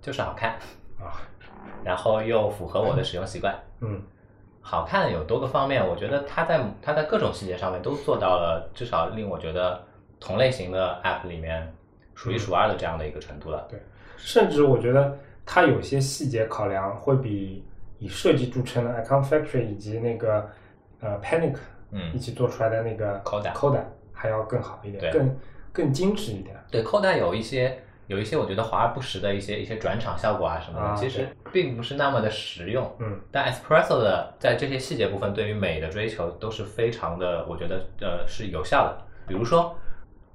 [0.00, 0.52] 就是好看。
[0.98, 1.20] 啊，
[1.84, 3.54] 然后又符合我的使用习惯。
[3.80, 4.02] 嗯
[4.62, 9.82] 好看有多个方面，我觉得它在它在各种细节上面都做到了，至少令我觉得
[10.20, 11.74] 同类型的 App 里面
[12.14, 13.66] 数一数二的这样的一个程度了。
[13.70, 13.80] 对，
[14.18, 17.64] 甚至我觉得它有些细节考量会比
[17.98, 20.48] 以设计著称的 Icon Factory 以及那个
[21.00, 21.56] 呃 Panic
[21.90, 23.80] 嗯一起做出来的那个 Coda Coda
[24.12, 25.36] 还要更好一点，对更
[25.72, 26.54] 更精致一点。
[26.70, 32.94] 对，Coda 有一些有一些我觉得华而不实的一些一些转场效果啊什么的，啊其实并不是那么的实用。
[32.98, 39.06] 嗯但 Espresso 的在这些细节部分对于美的追求都是非常的，我觉得呃是有效的。
[39.26, 39.76] 比如说，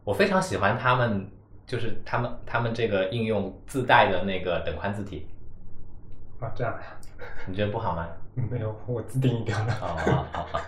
[0.05, 1.29] 我非常喜欢他们，
[1.67, 5.27] 就是他们他们这个应用自带的那个等宽字体，
[6.39, 6.97] 啊，这样呀，
[7.47, 8.07] 你觉得不好吗？
[8.49, 9.73] 没有我自定义掉的。
[9.73, 9.95] 哦好
[10.31, 10.61] 好好，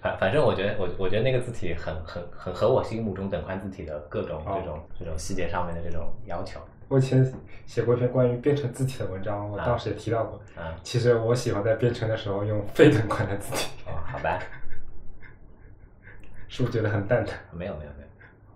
[0.00, 6.60] 反反正我觉得我我觉得那个字体很很很合我心目中等宽字体的各种哦这种这种细节上面的这种要求。
[6.88, 7.24] 我以前
[7.64, 10.38] 写过一篇关于编程字体的文章，我啊当时也提到过。
[10.54, 14.38] 啊，其实我喜欢在编程的时候用非等宽的字体，哦，好吧。
[16.48, 17.34] 是不是觉得很蛋疼？
[17.50, 18.01] 没有没有没有，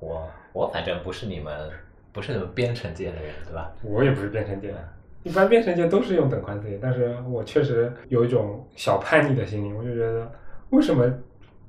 [0.00, 1.70] 我我反正不是你们
[2.12, 3.72] 不是你们编程界的人，对吧？
[3.82, 4.88] 我也不是编程界的，
[5.22, 10.30] 一般编程界都是用等宽字体，但是我确实有一种小叛逆的心理，我就觉得
[10.70, 11.10] 为什么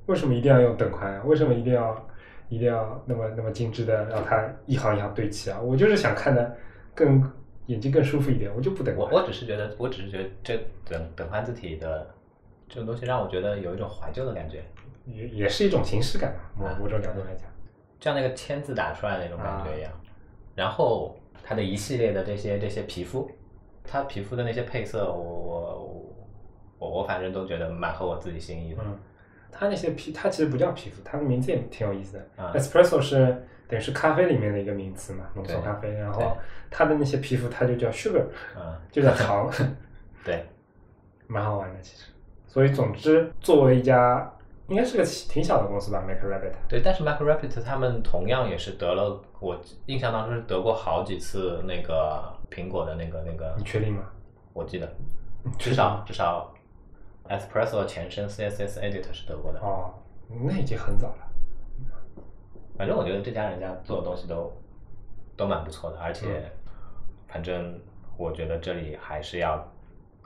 [0.06, 1.24] 为什么一定要用等宽啊？
[1.26, 2.08] 为什么一定要
[2.50, 5.60] 一定要那么那么精致的让它一行一行对齐啊？
[5.60, 6.56] 我就是想看的
[6.96, 7.22] 更
[7.66, 9.12] 眼睛更舒服一点，我就不等宽。
[9.12, 12.08] 我我只是觉得，我只是觉得这等等宽字体的
[12.70, 14.64] 这种东西让我觉得有一种怀旧的感觉，
[15.06, 17.50] 也也是一种形式感嘛，啊某某种角度来讲。
[18.00, 19.92] 像那个签字打出来的那种感觉一样。
[20.56, 23.30] 然后它的一系列的这些这些皮肤，
[23.84, 26.06] 它皮肤的那些配色，我我
[26.80, 28.82] 我我反正都觉得蛮合我自己心意的。
[28.86, 28.98] 嗯，
[29.52, 32.44] 它那些皮，它其实不叫皮肤，它的名字也挺有意思的。
[32.44, 33.18] 啊 Espresso 是
[33.68, 35.92] 等于是咖啡里面的一个名词嘛，浓缩咖啡。
[35.94, 36.36] 然后
[36.72, 38.24] 它的那些皮肤，它就叫 sugar，
[38.58, 39.50] 嗯，就叫糖，
[40.26, 40.46] 对，
[41.28, 42.06] 蛮好玩的其实。
[42.48, 44.34] 所以总之，作为一家
[44.70, 46.54] 应该是个挺小的公司吧，Make Rabbit。
[46.68, 54.04] 对，但是 MacRabbit 他们同样也是得了，我印象当中是得过好几次那个苹果的那个那个你，确定吗？
[54.54, 54.92] 我记得
[55.58, 56.54] 至少至少
[57.30, 59.60] Espresso 的前身 CSS Edit 是得过的。
[59.60, 59.94] 哦，
[60.44, 61.28] 那已经很早了。
[62.78, 64.52] 反正我觉得这家人家做的东西都
[65.36, 66.52] 都蛮不错的，而且嗯
[67.28, 67.80] 反正
[68.18, 69.66] 我觉得这里还是要，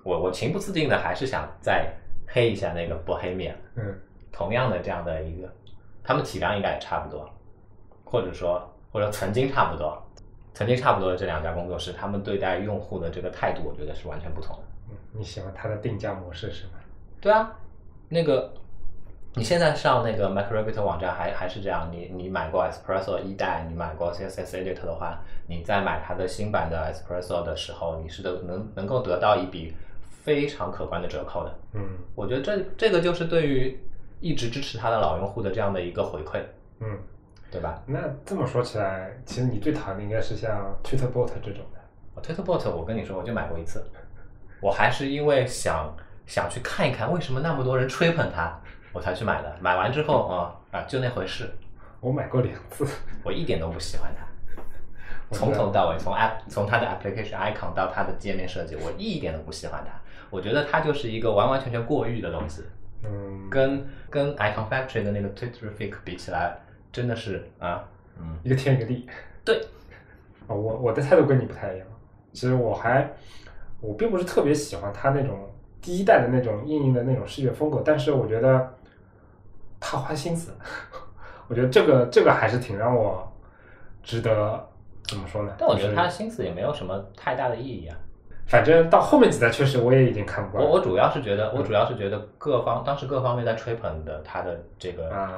[0.04, 1.94] 我我情不自禁的还是想再
[2.28, 4.00] 黑一下那个 Bohemia，嗯
[4.32, 5.50] 同样的这样的一个，
[6.04, 7.30] 他们体量应该也差不多，
[8.04, 10.02] 或者说或者曾经差不多，
[10.54, 14.64] 曾经差不多的这两家工作室，他们对待用户的这个态度，我觉得是完全不同的。
[14.90, 16.72] 嗯，你喜欢它的定价模式是吗？
[17.20, 17.52] 对啊，
[18.10, 18.52] 那个
[19.34, 29.74] 你现在上那个 Microbit 网站还还是这样，你你买过 Espresso 一代，你买过 CSS Edit 的话，你在买它的新版的 Espresso 的时候，你是的能能够得到一笔
[30.24, 31.56] 非常可观的折扣的。
[31.74, 31.82] 嗯
[32.16, 33.80] 我觉得这这个就是对于
[34.22, 36.40] 一直支持他的老用户的这样的一个回馈，
[36.80, 36.98] 嗯，
[37.52, 37.82] 对吧？
[37.86, 41.82] 那这么说起来，其实你最讨厌的应该是像 TwitterBot 这种的。
[42.14, 43.84] 我 TwitterBot 我跟你说，我就买过一次，
[44.62, 45.94] 我还是因为想
[46.28, 48.58] 想去看一看为什么那么多人吹捧它，
[48.94, 49.58] 我才去买的。
[49.60, 51.50] 买完之后啊、啊就那回事，
[52.00, 52.86] 我买过两次。
[53.24, 54.26] 我一点都不喜欢它，
[55.36, 59.94] 从头到尾，从 app 从它的 application icon 到它的界面设计，我一点都不喜欢它。
[60.30, 62.64] 我觉得它就是一个完完全全过誉的东西，
[63.04, 66.58] 嗯，跟跟 Icon Factory 的那个 Twitterific 比起来，
[66.92, 67.84] 真的是啊，
[68.20, 69.08] 嗯，一个天一个地。
[69.44, 69.60] 对，
[70.48, 71.88] 哦，我我的态度跟你不太一样。
[72.34, 73.12] 其实我还
[73.80, 75.50] 我并不是特别喜欢他那种
[75.82, 78.74] 第一代的那种硬硬的那种视觉风格，但是我觉得
[79.80, 80.54] 他花心思，
[81.50, 83.30] 我觉得这个这个还是挺让我
[84.04, 84.70] 值得
[85.04, 85.54] 怎么说呢？
[85.58, 87.98] 但我觉得就是他心思也没有什么太大的意义啊。
[88.52, 90.64] 反正到后面几代确实我也已经看不惯。
[90.64, 95.34] 我我主要是觉得，我主要是觉得各方当时各方面在吹捧的它的这个、啊。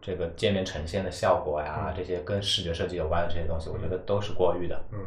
[0.00, 1.94] 这个界面呈现的效果呀，嗯。
[1.94, 4.80] 这些跟视觉设计有关的这些东西，我觉得都是过誉的。
[4.90, 4.98] 嗯，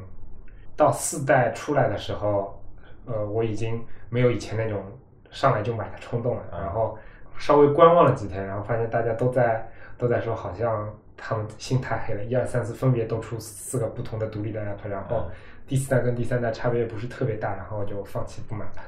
[0.75, 2.61] 到四代出来的时候，
[3.05, 4.83] 呃，我已经没有以前那种
[5.31, 6.95] 上来就买的冲动了，啊然后
[7.37, 9.67] 稍微观望了几天，然后发现大家都在
[9.97, 15.31] 都在说，好像他们心太黑了，一二三四分别都出四个不同的独立的 app，然后嗯
[15.71, 18.81] 第四代跟第三代差别也不是特别大，然后我就放弃不买了。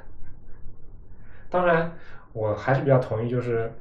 [1.49, 1.89] 当然，
[2.33, 3.71] 我还是比较同意，就是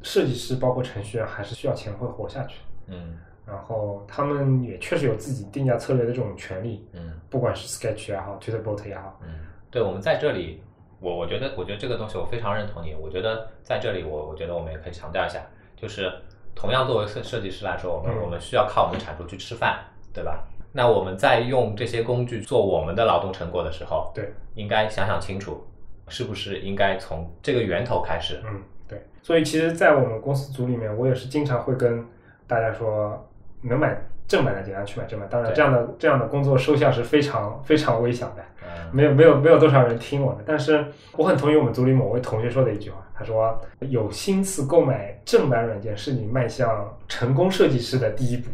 [0.00, 2.60] 设计师包括程序员还是需要钱会活下去。
[2.86, 9.40] 嗯然后他们也确实有自己定价策略的这种权利，嗯不管是 Sketch 也好，TwitterBot 也好，嗯，
[9.70, 10.62] 对，我们在这里，
[10.98, 12.94] 我我觉得，我觉得这个东西我非常认同你。
[12.94, 15.42] 我觉得在这里，我我觉得我们也可以强调一下，
[15.76, 16.10] 就是
[16.54, 19.84] 同样作为设设计师来说，我们、嗯我们需要靠我们产出去吃饭，
[20.14, 20.42] 对吧？
[20.76, 25.66] 那我们在用这些工具做我们的劳动成果的时候，对，应该想想清楚，
[26.06, 28.42] 是不是应该从这个源头开始。
[28.44, 29.00] 嗯，对。
[29.22, 32.04] 所以其实，在我们公司组里面，我也是经常会跟
[32.46, 33.26] 大家说，
[33.62, 33.98] 能买
[34.28, 35.26] 正版的尽量去买正版。
[35.30, 38.44] 当然，这样的这样的工作收效是非常非常微小的。
[38.62, 40.84] 嗯，没有没有没有多少人听我的，但是
[41.16, 48.50] 我很同意我们组里某位同学说的一句话，他说有心思购买正版软件是你迈向成功设计师的第一步。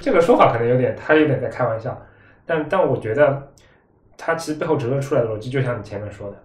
[0.00, 2.00] 这个说法可能有点，他有点在开玩笑，
[2.44, 3.50] 但但我觉得
[4.16, 6.36] 他其实背后折射出来的逻辑，就像你前面说的，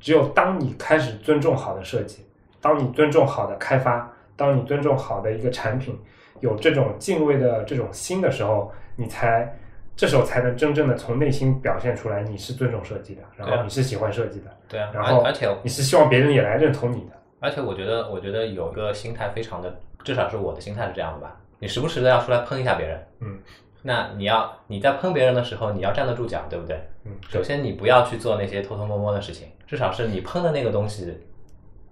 [0.00, 2.26] 只有当你开始尊重好的设计，
[2.60, 5.98] 当你尊重好的开发，当你尊重好的一个产品，
[6.40, 9.56] 有这种敬畏的这种心的时候，你才
[9.96, 17.12] 这时候才能真正的从内心表现出来你是尊重设计的，然后你是喜欢设计的，对啊，然后而而且你是希望别人也来认同你的。
[17.40, 21.36] 而且我觉得，我觉得有个心态非常的，至少是我的心态是这样的吧。
[21.58, 23.38] 你时不时的要出来喷一下别人，嗯
[23.86, 26.80] 那你要你在喷别人的时候，你要站得住脚，对不对？
[27.04, 31.20] 嗯，首先你不要去做那些偷偷摸摸的事情，至少是你喷的那个东西，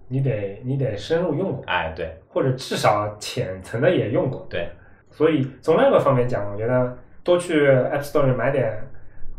[0.07, 4.45] 你得你得深入用过，哎，对或者至少浅层的也用过。
[4.49, 4.69] 对，
[5.11, 8.75] 所以从另一个方面讲，我觉得多去 App Store 里买点，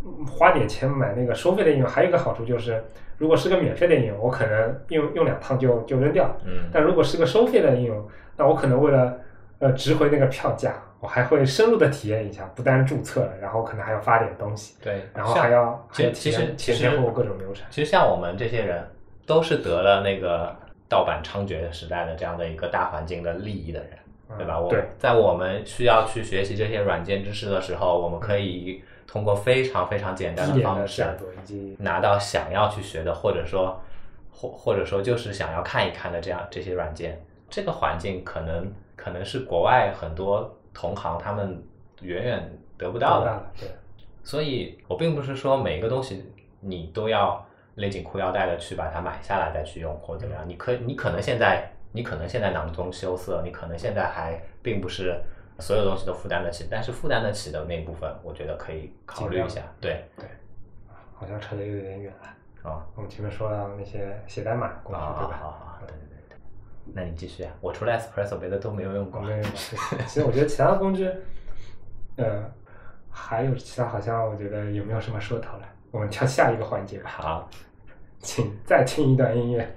[0.05, 2.81] 嗯花点钱买那个收费的应用，还有一个好处就是，
[3.19, 6.33] 如果是个免费的应用，我可能用用两趟就就扔掉。
[6.45, 9.19] 嗯，但如果是个收费的应用，那我可能为了
[9.59, 17.67] 呃值回那个票价，我还会深入的体验一下，不单注册了，然后可能还要发点东西，对，然后还要其还其实其实前前后后各种流程。
[17.71, 18.87] 其实像我们这些人，
[19.27, 20.55] 都是得了那个
[20.89, 23.91] 盗版猖獗的时代的这样的一个大环境的利益的人，
[24.37, 24.59] 对吧？
[24.59, 31.05] 我嗯对，在我们需要去学习这些软件知识的时候，我们可以通过非常非常简单的方式
[31.79, 33.81] 拿到想要去学的，或者说
[34.31, 41.63] 或或者说就是想要看一看的这样这些软件，这个环境可能可能是国外很多同行他们
[42.03, 43.45] 远远得不到的。
[43.59, 43.69] 对，
[44.23, 47.45] 所以我并不是说每一个东西你都要
[47.77, 50.49] 勒紧裤腰带的去把它买下来再去用或者怎么样。
[50.49, 55.21] 你可你可能现在你可能现在囊中羞涩，你可能现在还并不是
[55.61, 59.63] 所有东西都负担得起，但是负担得起的那部分，我觉得可以考虑一下。
[59.81, 60.27] 对，对，
[61.15, 62.71] 好像扯得有点远了。
[62.71, 65.64] 啊我们前面说到那些写代码的工啊具，对吧？
[66.93, 69.21] 那你继续啊，我除了 Espresso 别的都没有用过。
[69.21, 69.43] 我们
[70.07, 71.11] 其实我觉得其他的工具，
[72.17, 72.45] 呃，
[73.11, 75.69] 还有其他好像我觉得也没有什么说头了？
[75.91, 77.49] 我们跳下一个环节吧，好，
[78.19, 79.77] 请再听一段音乐。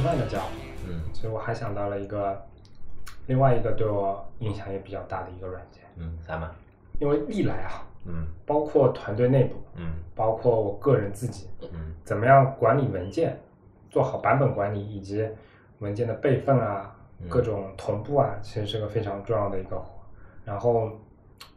[0.00, 0.46] 吃饭的家伙，
[0.88, 1.02] 嗯。
[1.12, 2.40] 所以我还想到了一个
[3.26, 6.48] 另外一个对我影响也比较大的一个软件，嗯，咱们，
[6.98, 8.26] 因为历来啊，嗯。
[8.46, 9.92] 包括团队内部，嗯。
[10.14, 11.94] 包括我个人自己，嗯。
[12.02, 13.38] 怎么样管理文件，
[13.90, 15.28] 做好版本管理以及
[15.80, 17.28] 文件的备份啊，嗯。
[17.28, 20.00] 各种同步啊，其实是个非常重要的一个活。
[20.46, 20.90] 然后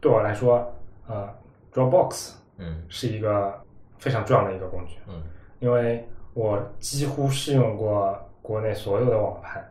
[0.02, 0.70] 对我来说，
[1.08, 1.26] 呃
[1.72, 2.84] ，Dropbox 嗯。
[2.90, 3.58] 是一个
[3.96, 5.22] 非常重要的一个工具，嗯。
[5.60, 9.66] 因为我几乎试用过国内所有的网盘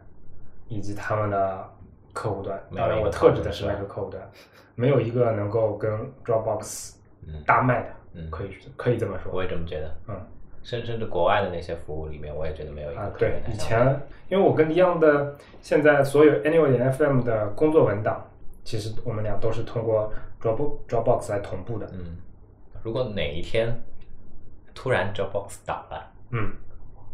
[0.67, 1.69] 以及他们的
[2.11, 4.27] 客户端，当然我特指的是那个客户端，
[4.73, 5.91] 没有一个能够跟
[6.25, 6.95] Dropbox
[7.27, 9.31] 嗯，大卖的，嗯可以可以这么说。
[9.31, 9.95] 我也这么觉得。
[10.07, 10.19] 嗯。
[10.63, 13.99] 甚甚至国外的那些服务里面，我也觉得没有一个啊，对以前
[14.29, 18.25] 因为我跟一样的，现在所有 Anyway 点 FM 的工作文档，
[18.63, 20.11] 其实我们俩都是通过
[20.41, 21.85] Drop Dropbox 来同步的。
[21.91, 22.17] 嗯，
[22.81, 23.77] 如果哪一天
[24.73, 26.53] 突然 Dropbox 倒了，嗯，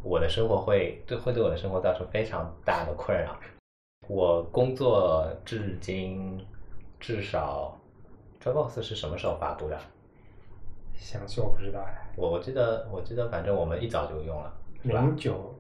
[0.02, 3.36] 我的生活会对会对我的生活造成非常大的困扰。
[4.08, 6.44] 我工作至今
[7.00, 7.78] 至少
[8.42, 9.78] Dropbox 是什么时候发布的？
[10.96, 14.54] 详细我不知道哎，我我记得我记得反正我们一早就用了？
[14.84, 15.54] 零九，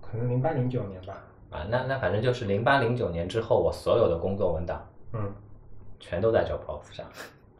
[0.00, 1.24] 可能零八零九年吧。
[1.50, 5.32] 啊，那那反正就是零八零九年之后，我所有的工作文档嗯，
[5.98, 7.06] 全都在 Dropbox 上。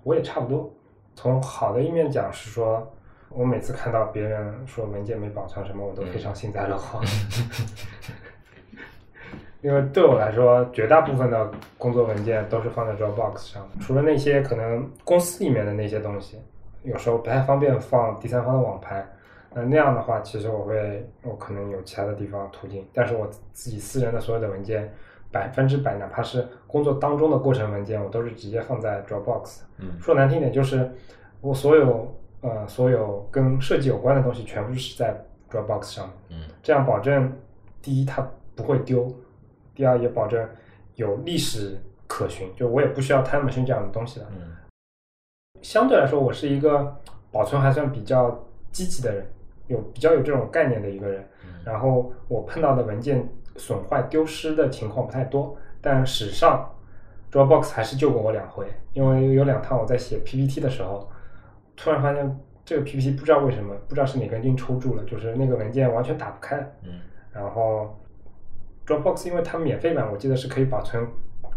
[0.02, 0.70] 我也差不多。
[1.14, 2.91] 从好的一面讲是说，
[3.35, 7.01] 我每次看到别人说文件没保存什么，我都非常幸灾乐祸。
[9.61, 16.39] 因为 对我来说，绝大部分的工作文件都是放在 Dropbox 上的，除了那些可能公司里面的那些东西，
[16.83, 19.09] 有时候不太方便放第三方的网盘。
[19.55, 24.91] 那那样的话，其实我会，我可能有其他的地方途径，但是我自己私人的所有的文件
[25.30, 29.61] 百分之百，哪怕是工作当中的过程文件，我都是直接放在 Dropbox。
[29.78, 30.91] 嗯说难听点，就是
[31.43, 32.11] 我所有
[32.43, 35.16] 呃所有跟设计有关的东西，全部是在
[35.51, 36.16] Dropbox 上面。
[36.30, 37.32] 嗯这样保证
[37.80, 39.12] 第一它不会丢，
[39.74, 40.47] 第二也保证
[40.97, 41.76] 有历史
[42.07, 44.26] 可循，就我也不需要 Time Machine 这样的东西了。
[44.36, 44.53] 嗯
[45.62, 46.95] 相对来说，我是一个
[47.30, 49.24] 保存还算比较积极的人，
[49.68, 51.22] 有比较有这种概念的一个人。
[51.45, 53.24] 嗯然后我碰到的文件
[53.57, 56.68] 损坏丢失的情况不太多，但史上
[57.30, 61.09] Dropbox 还是救过我两回，因为有两趟我在写 PPT 的时候，
[61.76, 66.56] 突然发现这个 PPT 不知道为什么，不知道是哪根筋抽住了，就是那个文件完全打不开。
[66.82, 67.00] 嗯
[67.32, 67.98] 然后
[68.86, 71.06] Dropbox 因为它免费版，我记得是可以保存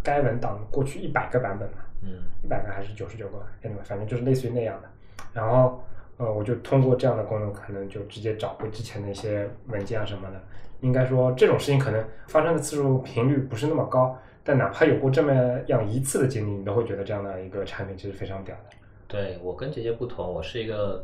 [0.02, 2.10] 该文档过去一百个版本嘛，嗯
[2.44, 4.90] 一百个还是九十九个，anyway，反正就是类似于那样的。
[5.34, 5.84] 然后
[6.18, 10.42] 呃，我就通过这样的功能，可能就直接找回之前的一些文件啊什么的。
[10.80, 15.34] 应该说这种事情可能发生的次数频率不是那么高，但哪怕有过这么
[15.68, 18.78] 样一次的经历，你都会觉得这样的一个产品其实非常屌的。
[19.08, 21.04] 对我跟姐姐不同，我是一个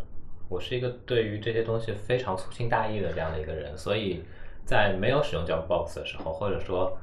[0.49, 4.23] 我是一个对于这些东西非常粗心大意的这样的一个人，所以
[4.65, 6.97] 在没有使用 Dropbox 的时候，或者说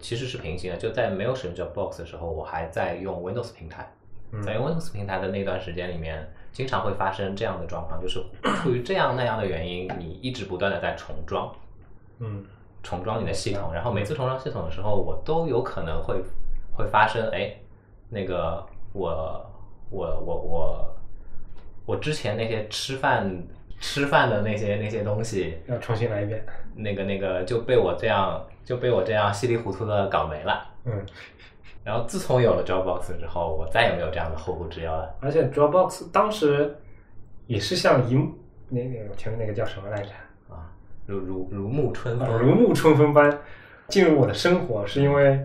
[0.00, 3.92] 其实是平行的，就在没有使用 Dropbox 的时候，我还在用 Windows 平台，
[4.32, 8.22] 嗯在用 Windows 平台的那段时间里面，经常会发生这样的状况，就是
[8.62, 11.52] 出于这样那样的原因，你一直不断的在重装。
[12.20, 12.44] 嗯
[12.80, 16.22] 重装你的系统，然后每次重装系统的时候，我都有可能会
[16.72, 17.52] 会发生，哎，
[18.08, 19.44] 那个我
[19.90, 20.96] 我我我
[21.86, 23.30] 我之前那些吃饭
[23.80, 26.44] 吃饭的那些那些东西，要重新来一遍。
[26.74, 30.66] 那个那个就被我这样就被我这样稀里糊涂的搞没了。
[30.84, 31.04] 嗯，
[31.82, 35.14] 然后自从有了 Dropbox 之后，我再也没有这样的后顾之忧了。
[35.20, 36.76] 而且 Dropbox 当时
[37.46, 38.32] 也是像一幕
[38.68, 40.10] 那那个前面那个叫什么来着？
[40.48, 40.70] 啊，
[41.06, 43.40] 如如如沐春啊风，如沐春风般
[43.88, 45.40] 进入我的生活，是因为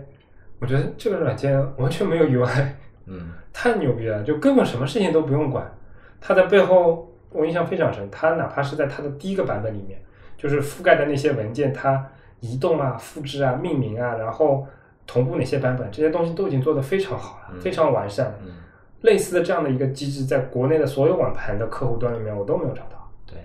[0.59, 2.67] 我觉得这个软件完全没有 UI，
[3.05, 5.71] 嗯太牛逼了，就根本什么事情都不用管。
[6.19, 8.09] 它在背后，我印象非常深。
[8.09, 10.01] 它哪怕是在它的第一个版本里面，
[10.35, 14.65] 就是覆盖的那些文件，它移动啊、复制啊、命名啊，然后
[15.05, 18.33] 同步哪些版本，这些东西都已经做得非常好了，嗯非常完善。
[18.43, 18.55] 嗯，
[19.01, 23.09] 类似的这样的一个机制，在国内的所有网盘的客户端里面，我都没有找到。
[23.25, 23.37] 对，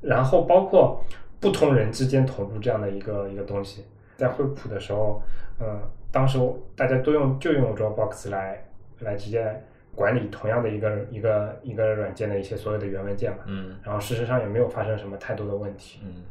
[0.00, 1.02] 然后包括
[1.40, 3.84] 不同人之间同步这样的一个一个东西，
[4.16, 5.22] 在惠普的时候，
[5.58, 5.80] 呃，
[6.12, 6.38] 当时
[6.76, 8.62] 大家都用就用 Dropbox 来
[9.00, 9.62] 来直接
[9.94, 16.00] 管理同样的一个一个一个软件的一些所有的源文件嘛，嗯然后事实上也没有发生什么太多的问题。
[16.04, 16.22] 嗯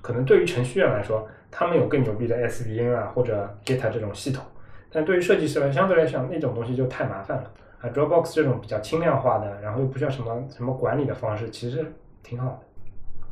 [0.00, 4.44] 可能对于程序员来说，他们有更牛逼的 SVN 啊或者 Git 这种系统，
[4.90, 7.50] 但对于设计师来相对来讲那种东西就太麻烦了。
[7.80, 11.84] 啊，Dropbox 这种比较轻量化的，然后又不需要什么什么管理的方式，其实
[12.22, 12.60] 挺好的。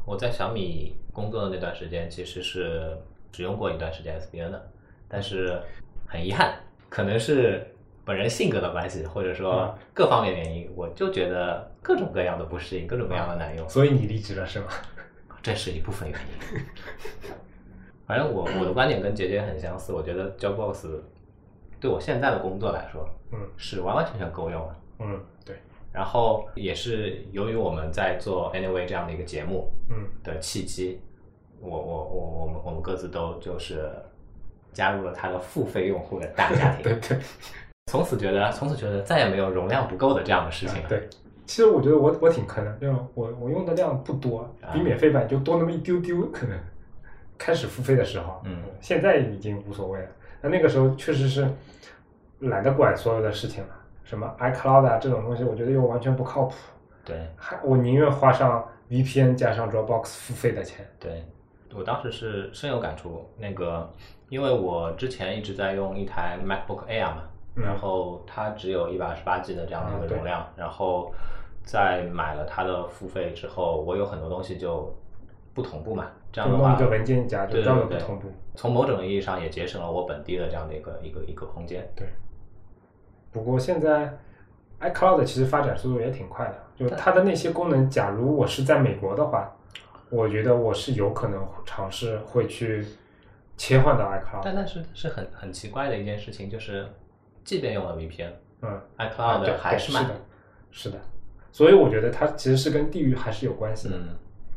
[0.06, 2.96] 我在小米工作的那段时间，其实是
[3.30, 4.70] 只用过一段时间 SBN 的，
[5.08, 5.60] 但是
[6.06, 6.54] 很遗憾，
[6.88, 7.66] 可能是
[8.04, 14.66] 本人性格的关系，或者说嗯各方面原因，我就觉得各种各样的不适应，各种各样的难用，所以你离职了是吗？
[15.42, 16.60] 这是一部分原因。
[18.06, 21.00] 反正我我的观点跟杰杰很相似，我觉得 Dropbox
[21.80, 24.76] 对我现在的工作来说嗯是完完全全够用的。
[25.00, 25.56] 嗯，对，
[25.92, 31.00] 然后也是由于我们在做 Anyway 这样的一个节目，嗯的契机，
[31.60, 33.90] 我我我我们我们各自都就是
[34.72, 37.18] 加入了他的付费用户的大家庭， 对对
[37.86, 40.88] 从此觉得从此觉得再也没有容量不够的这样的事情了。
[40.88, 41.08] 对。
[41.44, 46.56] 其实我觉得我我挺坑的，因为我我用的量不多，比免费版就多那么一丢丢，可能
[47.36, 50.08] 开始付费的时候，嗯，现在已经无所谓了。
[50.40, 51.46] 那那个时候确实是
[52.38, 53.74] 懒得管所有的事情了，
[54.04, 56.54] 什么 iCloud 啊这种东西，我觉得又完全不靠谱。
[57.04, 60.88] 对还我宁愿花上 VPN 加上 Dropbox 付费的钱。
[61.00, 61.24] 对，
[61.74, 63.28] 我当时是深有感触。
[63.36, 63.92] 那个，
[64.28, 71.12] 因为我之前一直在用一台 MacBook Air 嘛，嗯然后它只有一百二十八 G 的这样的一个容量，然后
[71.62, 74.94] 在买了它的付费之后，我有很多东西就
[75.54, 78.30] 不同步嘛，这样的话一个文件夹，就专门不对同步。
[78.54, 81.86] 从某种意义上也节省了我本地的这样的一个一个一个空间。
[81.96, 82.06] 对。
[83.30, 84.18] 不过现在
[84.80, 89.50] iCloud 其实发展速度也挺快的，就是它的那些功能，假如我是在美国的话，
[90.10, 92.84] 我觉得我是有可能尝试会去
[93.56, 94.40] 切换到 iCloud。
[94.42, 96.86] 但但是是很很奇怪的一件事情，就是
[97.44, 98.32] 即便用了 VPN，
[98.62, 100.04] 嗯，啊 iCloud 对还是慢。
[100.04, 100.14] 是的，
[100.70, 100.98] 是的。
[101.50, 103.96] 所以我觉得它其实是跟地域还是有关系的。
[103.96, 104.08] 嗯，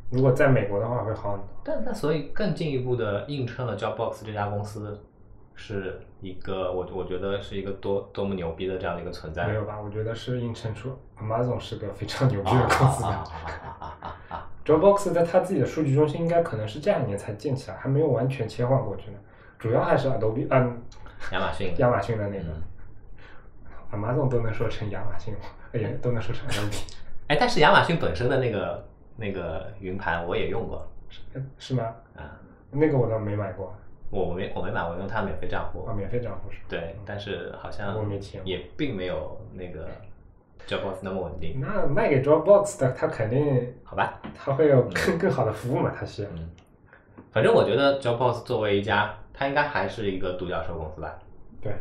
[0.10, 1.48] 如果在美国的话会好很多。
[1.64, 5.02] 但但所以更进一步的映衬了 Dropbox 这家公司
[5.56, 9.48] 是一个我我觉得是一个多多么牛逼的这样的一个存在。
[9.48, 9.80] 没有吧？
[9.82, 13.08] 我觉得是映衬出 Amazon 是个非常牛逼啊的公司的。
[13.08, 19.18] 啊啊啊啊啊啊！Dropbox 在它自己的数据中心应该可能是这两年才建起来，还没有完全切换过去呢。
[19.58, 20.82] 主要还是 Adobe，嗯，
[21.32, 22.62] 亚马逊，亚马逊的那个嗯，
[23.96, 25.34] Amazon 都能说成亚马逊，
[25.74, 26.84] 哎呀，都能说成 Adobe，
[27.28, 28.86] 哎，但是亚马逊本身的那个
[29.16, 30.88] 那个云盘我也用过。
[31.58, 31.84] 是吗？
[32.16, 32.38] 啊，
[32.72, 33.74] 那个我倒没买过，
[34.10, 35.86] 我我没我没买，我用它免费账户。
[35.86, 36.66] 啊，，免费账户是吧？
[36.70, 37.96] 对，但是好像
[38.44, 39.88] 也并没有那个
[40.68, 44.20] Dropbox 那么稳定，那卖给 Dropbox 的，他肯定好吧？
[44.36, 46.30] 他会有更更好的服务嘛，他需要。
[46.32, 46.50] 嗯，
[47.32, 51.18] 反正我觉得 Dropbox 作为一家，它应该还是一个独角兽公司吧。
[51.62, 51.74] 对，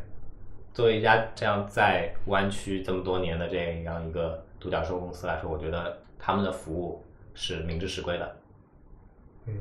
[0.75, 7.01] 作为一家这样在湾区这么多年的这样一个独角兽公司来说，我觉得他们的服务
[7.33, 8.37] 是名至实归的。
[9.47, 9.57] 嗯。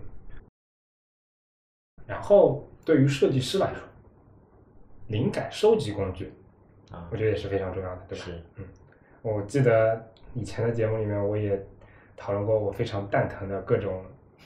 [2.08, 3.84] 然后对于设计师来说，
[5.08, 6.34] 灵感收集工具，
[6.90, 8.26] 啊我觉得也是非常重要的，对吧？
[8.26, 8.66] 是，嗯，
[9.22, 11.64] 我记得以前的节目里面我也
[12.18, 14.04] 讨论过我非常蛋疼的各种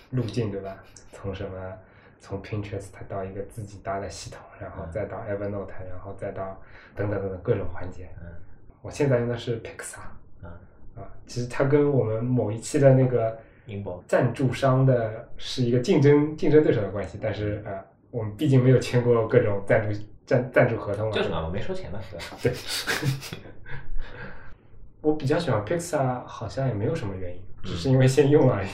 [0.09, 0.84] 路径，对吧？
[1.13, 1.78] 从什么
[2.20, 6.59] 从 Pinterest 到一个自己搭的系统，然后再到 Evernote，然后再到
[6.95, 8.09] 等等等等各种环节。
[8.22, 8.28] 嗯
[8.84, 9.97] 我现在用的是 Pixar
[10.41, 10.55] 啊，
[10.95, 13.38] 啊，其实它跟我们某一期的那个
[14.07, 21.11] 赞助商的是一个竞争竞争对手的关系，但是呃，我们毕竟没有签过各种赞助赞赞助合同啊。
[21.11, 21.99] 就是嘛，我没收钱嘛？
[22.41, 22.53] 对，
[25.01, 28.70] 我比较喜欢 Pixar，好像也没有什么原因，只是因为先用而已。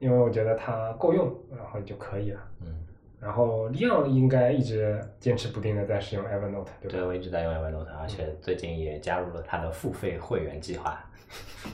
[0.00, 2.40] 因为我觉得它够用，然后就可以了。
[2.62, 2.74] 嗯，
[3.20, 6.98] 然后 Leon 应该一直坚持不定的在使用 Evernote，对吧？
[6.98, 10.98] 对，我一直在用 Evernote，而且最近也加入了它的付费会员计划。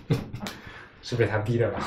[1.01, 1.81] 是被他逼的吧？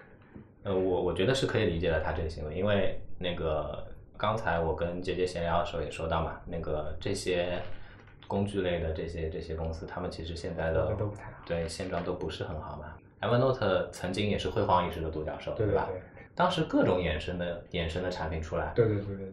[0.64, 3.82] 呃，我我觉得是可以理解的他这个行为，因为那个
[4.18, 7.58] 刚才我跟杰杰闲聊的时候也说到嘛，那个这些
[8.28, 12.94] 工具类的这些这些公司，他们其实现在的都不太好对现状都不是很好嘛。
[13.20, 15.56] Evernote 曾经也是辉煌一时的独角兽，吧？
[15.56, 16.00] 对吧对
[16.34, 19.32] 当时各种衍生的衍生的产品出来，对对对对对，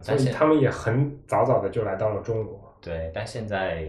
[0.00, 2.74] 所但现以他们也很早早的就来到了中国。
[2.80, 3.84] 对，但现在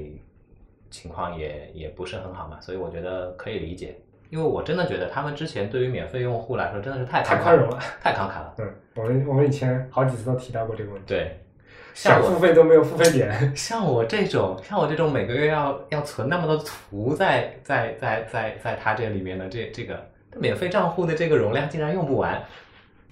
[0.89, 3.95] 情况也也不是很好嘛，所以我觉得可以理解。
[4.29, 8.53] 因为我真的觉得他们之前对于免费用户来说真的是太太宽容了，太慷慨了。
[8.57, 8.65] 对，
[8.95, 11.07] 我们我们以前好几次都提到过这个问题。
[11.07, 11.50] 对，像
[11.93, 13.31] 想我付费都没有付费点。
[13.55, 19.99] 像我这种，像我这种每个月要要存那么多图在在在在在它这里面的这这个
[20.37, 22.41] 免费账户的这个容量竟然用不完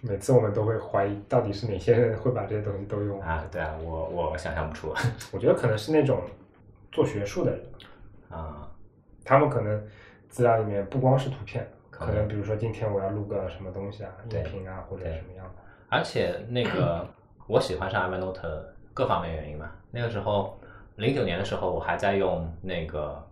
[0.02, 3.28] 每次我们都会怀疑，到底是哪些人会把这些东西都用完。
[3.28, 3.46] 啊！
[3.52, 4.94] 对啊，我我想象不出
[5.34, 6.22] 我觉得可能是那种
[6.90, 7.62] 做学术的人，
[8.30, 8.66] 啊，
[9.26, 9.84] 他们可能
[10.30, 15.62] 资料里面不光是图片，可能比如说今天我要录个什么东西啊，对音频啊或者对什么样的。
[15.90, 17.06] 而且那个
[17.50, 18.48] 我喜欢上 Evernote
[18.94, 19.72] 各方面原因嘛。
[19.90, 20.60] 那个时候
[20.98, 23.28] 零九年的时候，我还在用那个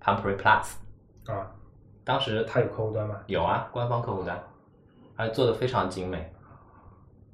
[0.00, 0.76] Pumpery Plus，
[1.26, 1.50] 啊，
[2.04, 3.20] 当时它有客户端吗？
[3.26, 4.40] 有啊，官方客户端，
[5.16, 6.32] 还做的非常精美。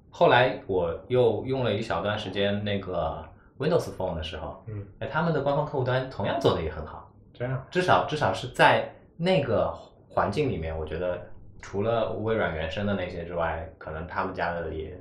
[0.08, 3.22] 后来我又用了一小段时间那个
[3.58, 7.62] Windows Phone 的时候，嗯，哎，他们的官方客户端同样做的也很好，这样。
[7.70, 9.70] 至少至少是在那个
[10.08, 11.20] 环境里面，我觉得
[11.60, 14.98] 除了微软原生的那些之外，可能他们家的也，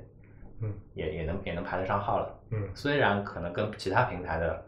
[0.60, 2.38] 嗯，也也能也能排得上号了。
[2.50, 4.64] 嗯虽然可能跟其他平台的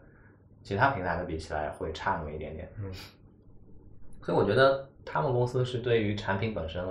[0.63, 2.91] 其他平台的比起来会差那么一点点，嗯，
[4.21, 6.83] 所以我觉得他们公司是对于产品本身、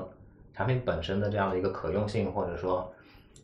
[0.53, 2.93] 产品本身的这样的一个可用性，或者说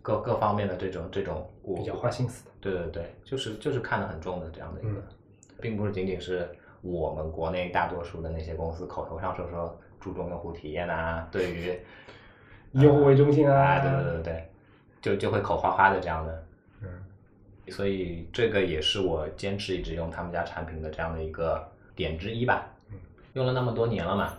[0.02, 2.50] 各各方面的这种这种，我比较花心思的。
[2.60, 5.02] 对对对，就是就是看得很重的这样的一个，嗯
[5.60, 6.48] 并不是仅仅是
[6.82, 11.72] 我们国内大多数的那些公司口头上说说注重用户体验啊，对于
[12.72, 14.47] 以 用户为中心啊啊，对对对对，
[15.00, 16.44] 就就会口花花的这样的，
[16.82, 16.88] 嗯
[17.70, 22.66] 所以这个也是我坚持一直用他们家产品的这样的一个点之一吧。
[22.90, 22.96] 嗯，
[23.34, 24.32] 用了那么多年了嘛，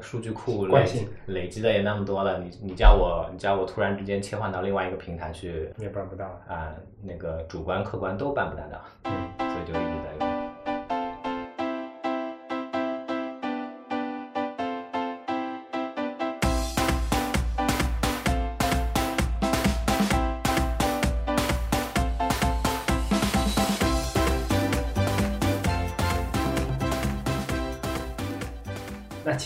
[0.00, 6.24] 数据库累惯性累积的也那么多了，你你叫我你叫我突然之间切换到另外一个平台去你也办不到。
[6.48, 6.72] 啊、
[7.02, 10.17] 那个主观客观都办不大到，嗯所以就一直在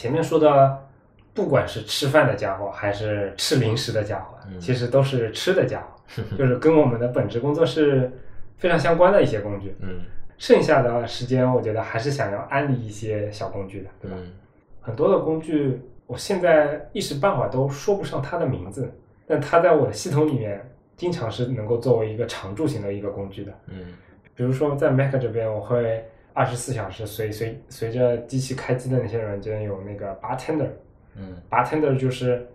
[0.02, 0.84] 前面说的，
[1.32, 8.10] 不管是吃饭的家伙，还是吃零食的家伙，嗯其实都是吃的家伙， 就是跟我们的本职工作是
[8.56, 9.76] 非常相关的一些工具。
[9.80, 10.00] 嗯
[10.38, 14.16] 剩下的时间，我觉得还是想要安利一些小工具的，对吧？
[14.18, 14.32] 嗯
[14.80, 18.92] 很多的工具，我现在一时半会儿都说不上它的名字，
[19.24, 23.52] 但它在我的系统里面经常是能够作为一个常驻型的一个工具的。
[23.68, 23.94] 嗯
[24.34, 32.46] 比如说在 Mac 这边，我会二十四小时随随随着机器开机的那些软件有那个 Bartender，Bartender 嗯，就是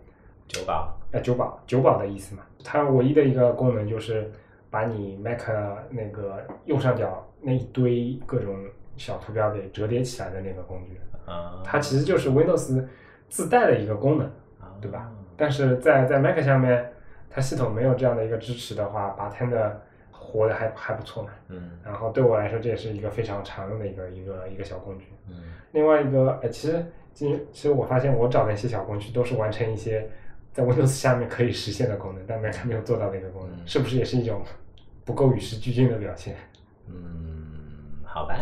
[0.47, 2.43] 酒保呃酒保酒保的意思嘛。
[2.63, 4.31] 它唯一的一个功能就是
[4.69, 5.41] 把你 Mac
[5.89, 8.55] 那个右上角那一堆各种
[8.97, 10.99] 小图标给折叠起来的那个工具。
[11.25, 12.83] 啊，它其实就是 Windows
[13.29, 14.25] 自带的一个功能，
[14.59, 15.11] 啊对吧？
[15.35, 16.91] 但是在在 Mac 下面，
[17.29, 19.71] 它系统没有这样的一个支持的话，Bartender
[20.27, 21.29] 活的还还不错嘛。
[21.47, 25.05] 嗯然后对我来说，这也是一个非常常用的一个一个一个小工具。
[25.29, 25.35] 嗯
[25.71, 30.05] 另外一个，哎，其实其实其实我发现我找的一些小工具都是完成一些
[30.51, 34.41] 在 Windows 下面可以实现的功能，但 Mac 没有做到的一个功能，嗯是不是也是一种
[35.05, 36.35] 不够与时俱进的表现？
[36.87, 38.35] 嗯，好吧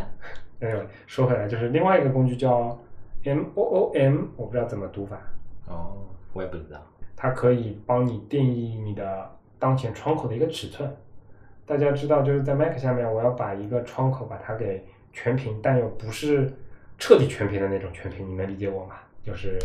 [0.61, 2.77] ，anyway，说回来，就是另外一个工具叫
[3.23, 5.19] M O O M，我不知道怎么读法，
[5.67, 5.97] 哦，
[6.33, 6.79] 我也不知道。
[7.17, 10.89] 它可以帮你定义你的当前窗口的一个尺寸。
[11.65, 16.51] 大家知道，就是在 Mac 下面，我要把一个窗口把它给全屏，但又不是
[16.97, 18.95] 彻底全屏的那种全屏，你能理解我吗？
[19.23, 19.57] 就是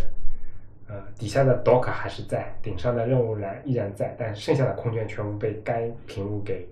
[0.88, 6.66] 呃底下的 Dock 还是在，顶上的任务栏依然在，但剩下的空间全部被该屏幕给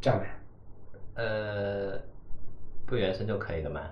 [0.00, 0.26] 占满。
[1.14, 1.96] 呃，
[2.84, 3.82] 不原生就可以了吗？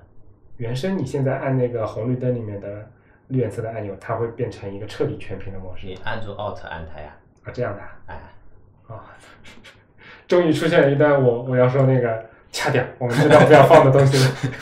[0.57, 2.91] 原生你现在按那个红绿灯里面的
[3.29, 8.03] 绿颜色的按钮，它会变成一个彻底全屏的模式你按住 Alt 按它呀，啊，这样的啊。
[8.07, 8.21] 哎，
[8.89, 9.17] 啊，
[10.33, 14.53] 终于出现了一段我我要说那个掐点我们知道不要放的东西了。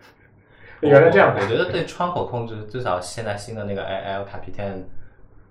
[0.80, 4.84] 原来这样我我觉得对窗口控制，至少现在新的那个 L Capitan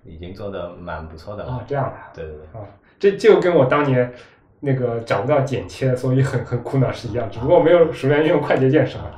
[0.02, 1.52] 已经做的蛮不错的了。
[1.52, 2.66] 啊，这样的啊对对对，啊，
[2.98, 4.12] 这就跟我当年
[4.58, 9.16] 那个找不到剪切，所以很很苦恼是一样，只不过我没有熟练运用快捷键什么的。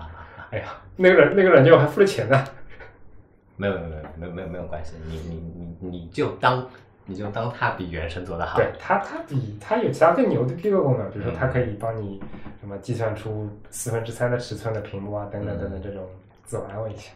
[0.51, 2.45] 哎呀，那个软那个软件我还付了钱呢。
[3.57, 6.69] 没有没有没有没有没有没有关系，你你你你就当
[7.07, 8.57] 你就当它比原生做的好。
[8.57, 12.21] 对它，它比它有其他更牛的批个功能，比如说嗯它可以帮你
[12.61, 16.07] 什么计算出四分之三的尺寸的屏幕啊，等等等等这种
[16.45, 17.11] 自我安慰一下。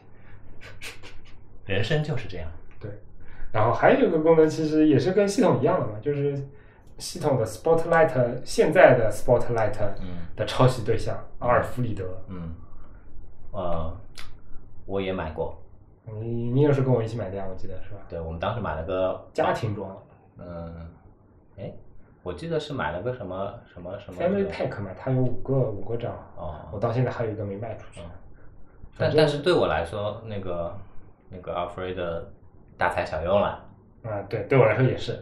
[1.67, 2.49] 人生就是这样。
[2.81, 2.91] 对，
[3.53, 6.37] 然后还有一个功能，其实也是跟系统一样的嘛，就是
[6.99, 12.55] 系统的 Spotlight 现在的 Spotlight 嗯的抄袭对象阿尔弗里德，嗯，
[13.51, 13.97] 呃，
[14.85, 15.61] 我也买过，
[16.21, 18.01] 你你也是跟我一起买的呀，我记得是吧？
[18.09, 19.97] 对我们当时买了个家庭装
[20.39, 20.89] 嗯，
[21.59, 21.73] 哎，
[22.23, 28.01] 我记得是买了个什么什么什么 Family Pack 嘛，它有五个五个章，哦，我到现在还有一个没卖出去。
[28.01, 28.11] 嗯
[28.99, 30.75] 但但是对我来说，那个
[31.29, 32.23] 那个 Alfred
[32.79, 33.63] 大材小用了。
[34.03, 35.13] 啊，对，对我来说也是。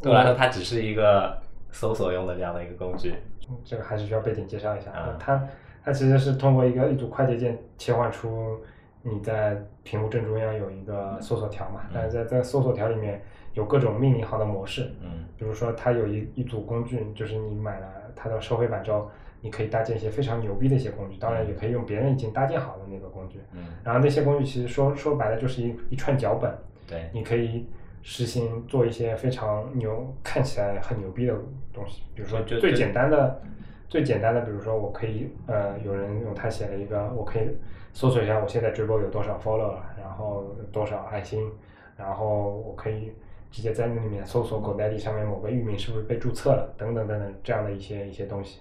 [0.00, 1.38] 对我来说，它只是一个
[1.70, 3.14] 搜索用的这样的一个工具。
[3.50, 4.90] 嗯这个还是需要背景介绍一下。
[4.96, 5.46] 嗯它
[5.84, 8.58] 它其实是通过一个一组快捷键切换出
[9.02, 13.20] 你在屏幕正中央有一个搜索条嘛，但是在在搜索条里面
[13.54, 15.24] 有各种命令行的模式，嗯。
[15.36, 23.40] 比如说它有一一组工具，就是你买了它的收费版之后，你可以搭建一些非常牛逼的一些工具，当然也可以用别人已经搭建好的那个工具。
[23.52, 26.52] 嗯，然后那些工具其实说说白了就是一一串脚本，
[26.86, 27.66] 对，你可以
[28.02, 31.34] 实行做一些非常牛、看起来很牛逼的
[31.72, 33.42] 东西，比如说最简单的、
[33.88, 37.48] 最简单的，比如说我可以呃，有人用它写了一个，我可以
[37.92, 41.50] 搜索一下我现在直播有多少 follow 了，然后有多少爱心，
[41.96, 43.12] 然后我可以
[43.50, 48.60] 直接在那里面搜索狗代理上面某个域名是不是被注册了，等等等等这样的一些一些东西，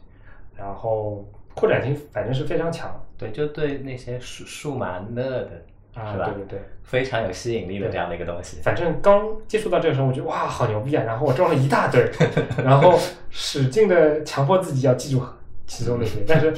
[0.55, 1.25] 然后
[1.55, 5.47] 扩展性反正是非常强对，就对那些数数码 nerd
[5.93, 6.15] 啊？
[6.15, 6.59] 对对对。
[6.83, 8.57] 非常有吸引力的这样的一个东西。
[8.61, 11.03] 反正刚接触到这个时候，我觉得哇，好牛逼啊！
[11.05, 12.05] 然后我装了一大堆，
[12.65, 15.23] 然后使劲的强迫自己要记住
[15.71, 16.19] 其中那些。
[16.27, 16.53] 但是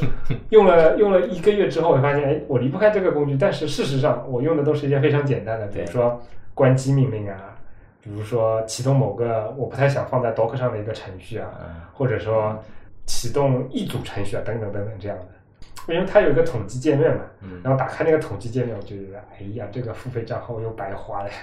[0.50, 3.38] 用了 用了一个月之后，我发现，哎，我离不开这个工具。
[3.40, 6.20] 但是事实上，我用的都是一些非常简单的，比如说
[6.56, 7.56] 关机命令啊，
[8.02, 12.58] 比如说启动某个我不太想放在 Dock 上的一个程序啊，嗯或者说
[13.06, 15.94] 启动一组程序啊，等等等等这样的。
[15.94, 21.36] 因为它有一个统计界面嘛，嗯然后打开那个统计界面，我就觉得，哎呀，这个付费账号又白花了呀。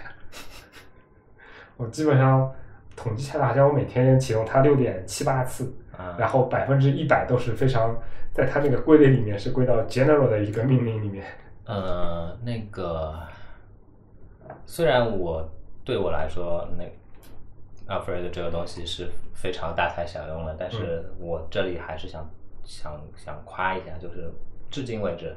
[1.78, 2.50] 我基本上
[2.96, 7.94] 统计下来，好像我每天启动它六点七八次，啊，然后百分之一百都是非常
[8.32, 11.24] 在它那个归类里面是归到 general 的一个命令里面。
[11.66, 13.14] 呃，那个
[14.64, 15.48] 虽然我
[15.84, 16.84] 对我来说，那
[17.94, 22.28] Alfred 这个东西是非常大材小用了，但是我这里还是想
[22.64, 24.32] 想想夸一下，就是
[24.70, 25.36] 至今为止，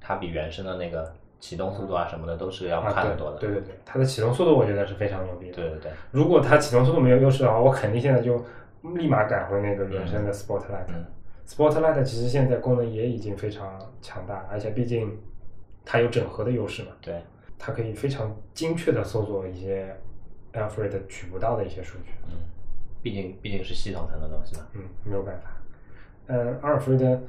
[0.00, 3.38] 它比原生的那个启动速度啊什么的都是要啊，快很多的。
[3.38, 5.54] 对对对对，它的启动速度我觉得是非常牛逼的。
[5.54, 8.44] 对对对，如果它启动速度没有优势的话，我肯定现在就
[8.82, 10.86] 立马改回那个原生的 Spotlight。
[10.88, 11.04] 嗯
[11.44, 15.18] Spotlight 其实现在功能也已经非常强大，而且毕竟
[15.84, 17.20] 它有整合的优势嘛，对，
[17.58, 19.94] 它可以非常精确的搜索一些
[20.52, 22.12] Alfred 取不到的一些数据。
[22.28, 22.38] 嗯，
[23.02, 24.62] 毕竟毕竟是系统层的东西嘛。
[24.74, 25.50] 嗯，没有办法。
[26.28, 27.20] 嗯，阿尔弗雷德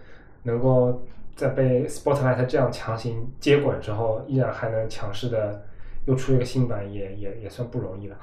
[0.44, 1.02] 能够
[1.36, 5.66] 在被 Spotlight 这样强行接管之后，依然还能强势的
[6.06, 8.18] 又出一个新版，也也也算不容易了。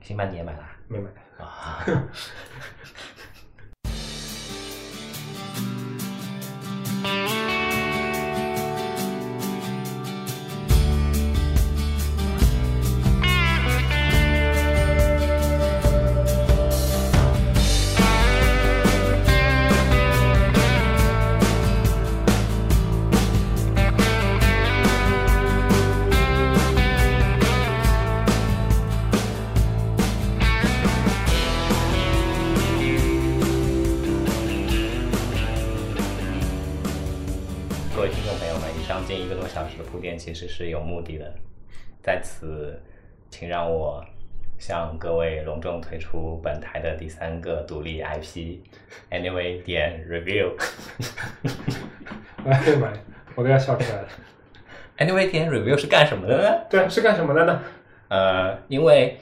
[0.00, 1.10] 新版你也买了没买。
[1.38, 1.84] 啊？
[39.14, 41.32] 近一个多小时的铺垫其实是有目的的，
[42.02, 42.82] 在此，
[43.30, 44.04] 请让我
[44.58, 50.50] 向各位隆重推出本台的第三个独立 IP，Anyway 点 Review。
[52.44, 52.92] 哎呀妈呀，
[53.36, 54.08] 我都要笑出来了。
[54.98, 56.66] Anyway 点 Review 是干什么的呢？
[56.68, 57.62] 对，是干什么的呢？
[58.08, 59.20] 呃，因为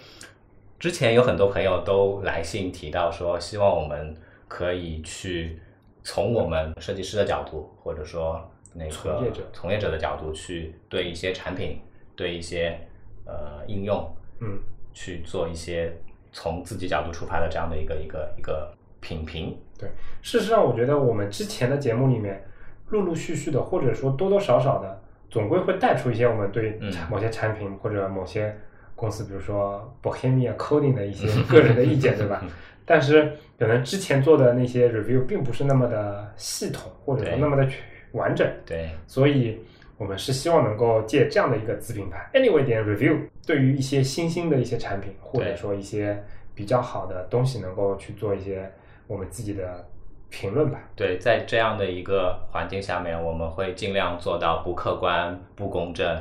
[0.78, 4.16] 之前有很多朋友都来信提到说，希望我们
[4.48, 5.60] 可以去
[6.02, 11.80] 从我们设计师的角度，或者说那个从业者从业者的角度去对一些产品、
[12.16, 12.78] 对一些
[13.24, 14.58] 呃应用嗯，
[14.92, 15.92] 去做一些
[16.32, 19.56] 从自己角度出发的这样的一个一个一个品评。
[19.78, 19.88] 对。
[20.22, 22.44] 事实上，我觉得我们之前的节目里面，
[22.88, 28.56] 陆陆续续的，或者说多多少少的，总归会带出一些我们对嗯某些产品或者某些
[28.94, 32.42] 公司，比如说 Bohemia Coding 的一些个人的意见，对吧？
[32.84, 37.64] 但是可能之前做的那些 review 并不是那么的系统，或者说那么的
[38.12, 38.50] 完整。
[38.64, 39.58] 对，所以
[39.98, 46.22] 我们是希望能够借这样的一个子品牌，anyway 点 review，对于一些新兴的一些产品，或者说一些
[46.54, 48.70] 比较好的东西，能够去做一些
[49.06, 49.86] 我们自己的
[50.28, 50.80] 评论吧。
[50.96, 56.20] 对，在这样的一个环境下面，我们会尽量做到不客观、不公正，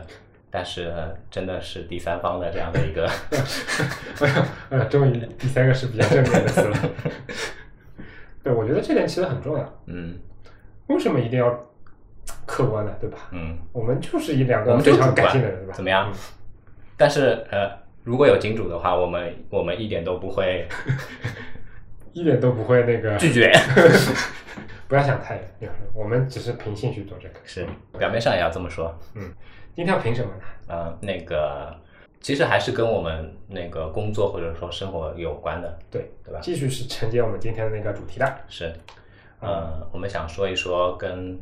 [0.49, 3.09] 但是呃真的是第三方的这样的一个
[4.69, 6.77] 哎终于第三个是比较正面的词了。
[8.43, 9.81] 对，我觉得这点其实很重要。
[9.85, 10.19] 嗯
[10.87, 11.47] 为什么一定要
[12.45, 12.91] 客观的？
[12.99, 13.17] 对吧？
[13.31, 15.73] 嗯，我们就是一两个非常感性的人，对吧？
[15.73, 16.17] 怎么样嗯？
[16.97, 17.71] 但是呃，
[18.03, 20.67] 如果有金主的话，我们我们一点都不会
[22.13, 23.51] 一点都不会那个拒绝。
[24.87, 27.35] 不要想太远，我们只是凭兴趣做这个。
[27.45, 27.65] 是，
[27.97, 28.93] 表面上也要这么说。
[29.15, 29.31] 嗯
[29.73, 30.41] 今天要凭什么呢？
[30.67, 31.73] 呃，那个
[32.19, 36.41] 其实还是跟我们那个工作或者说生活有关的，对，对吧？
[36.43, 38.35] 继续是承接我们今天的那个主题的。
[38.49, 38.73] 是，
[39.39, 41.39] 呃，我们想说一说跟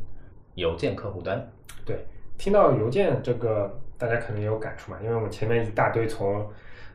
[0.54, 1.44] 邮件客户端。
[1.84, 1.96] 对，
[2.38, 6.46] 听到邮件这个，大家肯定也有感触嘛，因为我们前面一大堆从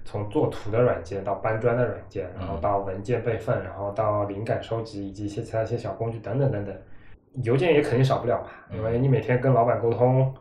[0.03, 2.61] 从做图的软件到搬砖的软件，然后嗯。
[2.61, 6.75] 到文件备份，然后到灵感收集以及一些其他一些小工具等等等等，
[7.43, 10.33] 邮件也肯定少不了嘛，因为你每天跟老板沟通，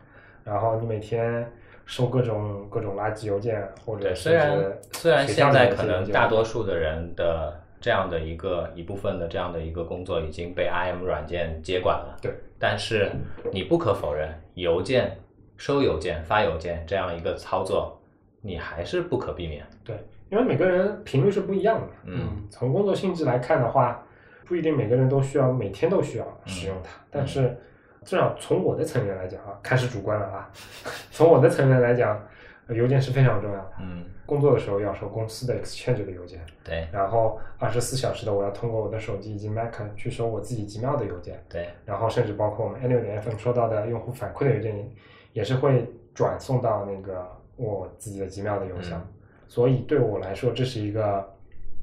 [0.44, 1.50] 然后你每天
[1.86, 13.11] 收各种各种垃圾邮件，或者对，是虽然虽然现在可能大多数的人的这样的一个一部分的这样的一个工作已经被 IM 软件接管了，对，但是
[13.53, 15.14] 你不可否认，邮件、
[15.59, 18.01] 收邮件、发邮件这样一个操作，
[18.41, 19.66] 你还是不可避免。
[19.85, 19.95] 对，
[20.30, 21.89] 因为每个人频率是不一样的。
[22.07, 24.03] 嗯，从工作性质来看的话，
[24.47, 27.55] 不一定每个人都需要每天都需要使用它，但是
[28.03, 30.51] 至少从我的层面来讲啊，开始主观了啊，
[31.12, 32.24] 从我的层面来讲，呃
[32.68, 33.72] 邮件是非常重要的。
[33.80, 44.90] 嗯，工作的时候要收公司的 Exchange 的邮件，对然后二十四小时的我要通过我的手机以及 Mac 去收我自己 Gmail 的邮件，对，然后甚至包括我们 Annual 点 FM 收到的用户反馈的邮件，
[45.32, 49.00] 也是会转送到那个我自己的 Gmail 的邮箱。
[49.00, 49.08] 嗯
[49.46, 51.24] 所以对我来说，这是一个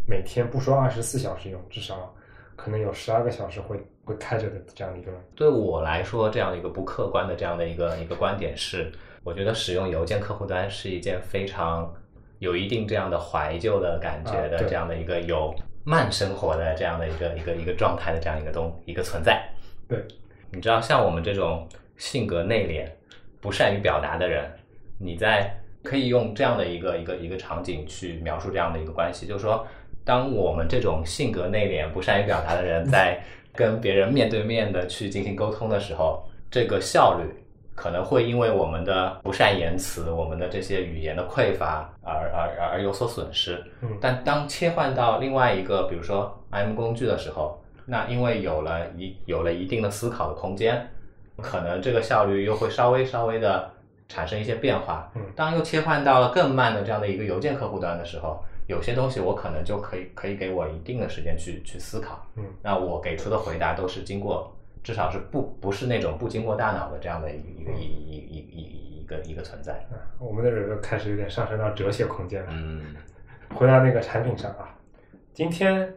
[0.06, 2.14] 每天不说二十四小时用，至少
[2.56, 5.12] 可能有十二个小时会会开着的这样的一个。
[5.36, 8.92] 对我来说，这样的一个不客观的这样的一个一个观点是，
[9.24, 11.94] 我觉得使用邮件客户端是一件非常
[12.40, 15.54] 有一定这样的怀旧的感觉的这样的一个有
[15.84, 19.48] 慢生活的这样的一个一个一个状态的这样一个东一个存在。
[19.88, 20.00] 对，
[20.52, 21.68] 你知道，像我们这种
[21.98, 22.90] 性格内敛、
[23.40, 24.50] 不善于表达的人，
[24.98, 29.66] 你在可以用这样的一个一个一个场景去描述这样的一个关系，就是说，
[30.04, 33.20] 当我们这种性格内敛、不善于表达的人在
[33.54, 37.26] 跟别人面对面的去进行沟通的时候，这个效率
[37.82, 43.60] 可能会因为我们的不善言辞、我们的这些语言的匮乏而而而而有所损失。
[43.82, 50.88] 嗯但当切换到另外一个，比如说 M 工具的时候，那因为有了一有了一定的思考的空间，
[51.42, 53.68] 可能这个效率又会稍微稍微的
[54.08, 55.12] 产生一些变化。
[55.16, 62.24] 嗯当又切换到了更慢的这样的一个邮件客户端的时候，有些东西我可能就可以可以给我一定的时间去去思考。
[62.36, 69.74] 嗯那我给出的回答都是经过，至少是不不是那种不经过大脑的这样的一个一个一一一一一个一个存在。
[69.92, 72.50] 啊我们的人开始有点上升到哲学空间了。
[72.52, 72.96] 嗯，
[73.56, 74.78] 回到那个产品上啊，
[75.34, 75.94] 今天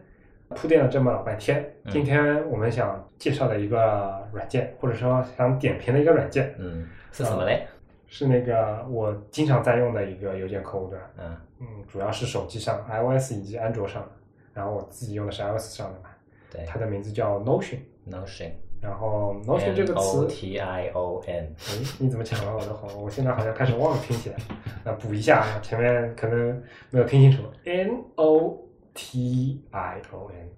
[0.49, 7.65] 铺垫了这么老半天，嗯今天我们想介绍的一个软件，或者说想点评的一个软件，嗯，是什么嘞？
[8.07, 14.09] 是那个我经常在用的一个邮件客户端，嗯嗯，主要是手机上 iOS 以及安卓上的，
[14.53, 16.09] 然后我自己用的是 iOS 上的嘛，
[16.51, 18.51] 对它的名字叫 Notion，，Notion，
[18.81, 23.03] 然后 Notion 这个词，T I O N，哎，你怎么抢了我的红？
[23.03, 24.37] 我现在好像开始忘了拼起来，
[24.85, 26.61] 那补一下啊，前面可能
[26.91, 28.57] 没有听清楚，N O
[28.93, 30.49] T I O N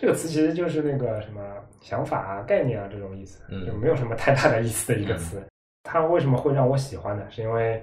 [0.00, 1.40] 这个词其实就是那个什么
[1.80, 5.42] 想法啊、概念啊这种意思，嗯就没有什么太大的意思的一个词。
[5.84, 7.24] 它为什么会让我喜欢呢？
[7.30, 7.82] 是因为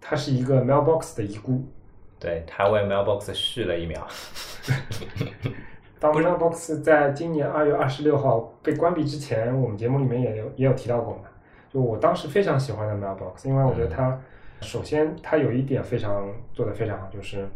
[0.00, 1.64] 它是一个 Mailbox 的遗孤。
[2.18, 4.06] 对它为 Mailbox 续了一秒。
[5.98, 11.22] 当 Mailbox 在今年二月二十六号被关闭之前，我们节目里面也有也有提到过嘛。
[11.72, 14.18] 就我当时非常喜欢的 Mailbox，因为我觉得它、
[14.60, 17.48] 首先它有一点非常做的非常好，就是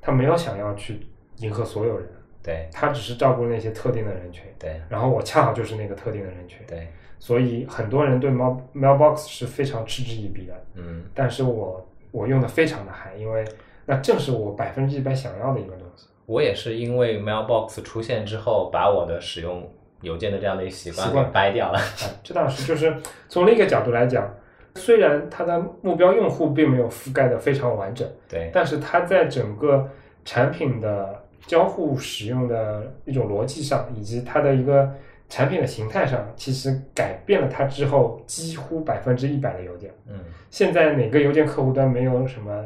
[0.00, 1.06] 它没有想要去
[1.38, 2.08] 迎合所有人，
[2.42, 4.44] 对它只是照顾那些特定的人群。
[4.58, 6.88] 对然后我恰好就是那个特定的人群，对，
[7.18, 10.54] 所以很多人对 Mail Mailbox 是非常嗤之以鼻的。
[10.74, 13.44] 嗯但是我我用的非常的嗨，因为
[13.84, 16.06] 那正是我百分之一百想要的一个东西。
[16.30, 19.68] 我也是因为 Mailbox 出现之后，把我的使用
[20.02, 21.78] 邮件的这样的一个习惯掰掉了。
[21.78, 21.84] 啊，
[22.22, 22.94] 这倒是，就是
[23.28, 24.32] 从另一个角度来讲，
[24.76, 29.88] 虽然它的目标用户并没有覆盖的非常完整，对但是它在整个
[30.24, 34.88] 产品的交互使用的一种逻辑上，以及它的一个
[35.28, 39.90] 产品的形态上，其实改变了它之后几乎百分之一百的邮件。
[40.08, 40.14] 嗯
[40.48, 42.64] 现在哪个邮件客户端没有什么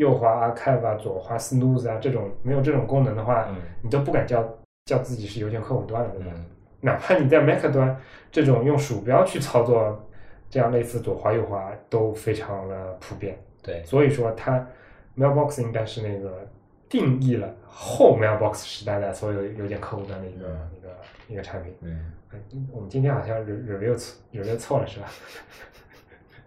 [0.00, 4.42] 右滑 archive 啊、左滑 snooze 啊这种没有这种功能的话，嗯你都不敢叫
[4.86, 6.32] 叫自己是邮件客户端了，对吧？
[6.34, 6.44] 嗯
[6.82, 7.94] 哪怕你在 Mac 端
[8.32, 10.00] 这种用鼠标去操作，
[10.48, 13.38] 这样类似左滑右滑都非常的普遍。
[13.62, 14.66] 对所以说，它
[15.14, 16.48] Mailbox 应该是那个
[16.88, 20.88] 定义了后 Mailbox 时代的所有邮件客户端的一个、嗯一个
[21.28, 21.74] 一个产品。
[21.82, 22.38] 嗯，哎
[22.72, 25.06] 我们今天好像 re- review 错 review 错了是吧？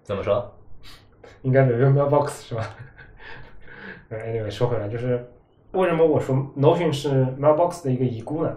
[0.01, 0.51] 怎么说？
[1.43, 2.75] 应该 review Mailbox 是吧？
[4.14, 5.26] 呃 anyway 说回来，就是
[5.72, 8.55] 为什么我说 Notion 是 Mailbox 的一个遗孤呢？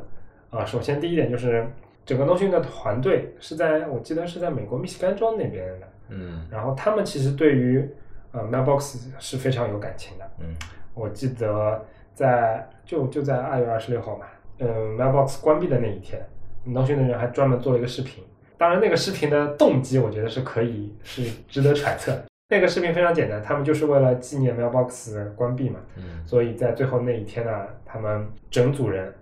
[0.50, 1.66] 啊，首先第一点就是
[2.04, 7.88] 整个 Notion 的团队是在我记得是在美国密西根州那边的，嗯然后他们其实对于
[8.32, 10.24] 呃 Mailbox 是非常有感情的。
[10.40, 10.54] 嗯
[10.94, 11.84] 我记得
[12.14, 14.26] 在就就在二月二十六号嘛，
[14.58, 16.20] 嗯、Mailbox 关闭的那一天
[16.66, 18.24] ，Notion 的人还专门做了一个视频。
[18.58, 22.24] 当然，那个视频的动机我觉得是可以是值得揣测的。
[22.48, 26.24] 那个视频非常简单，他们就是为了纪念 Mailbox 关闭嘛，嗯。
[26.24, 29.12] 所以在最后那一天呢，他们整组人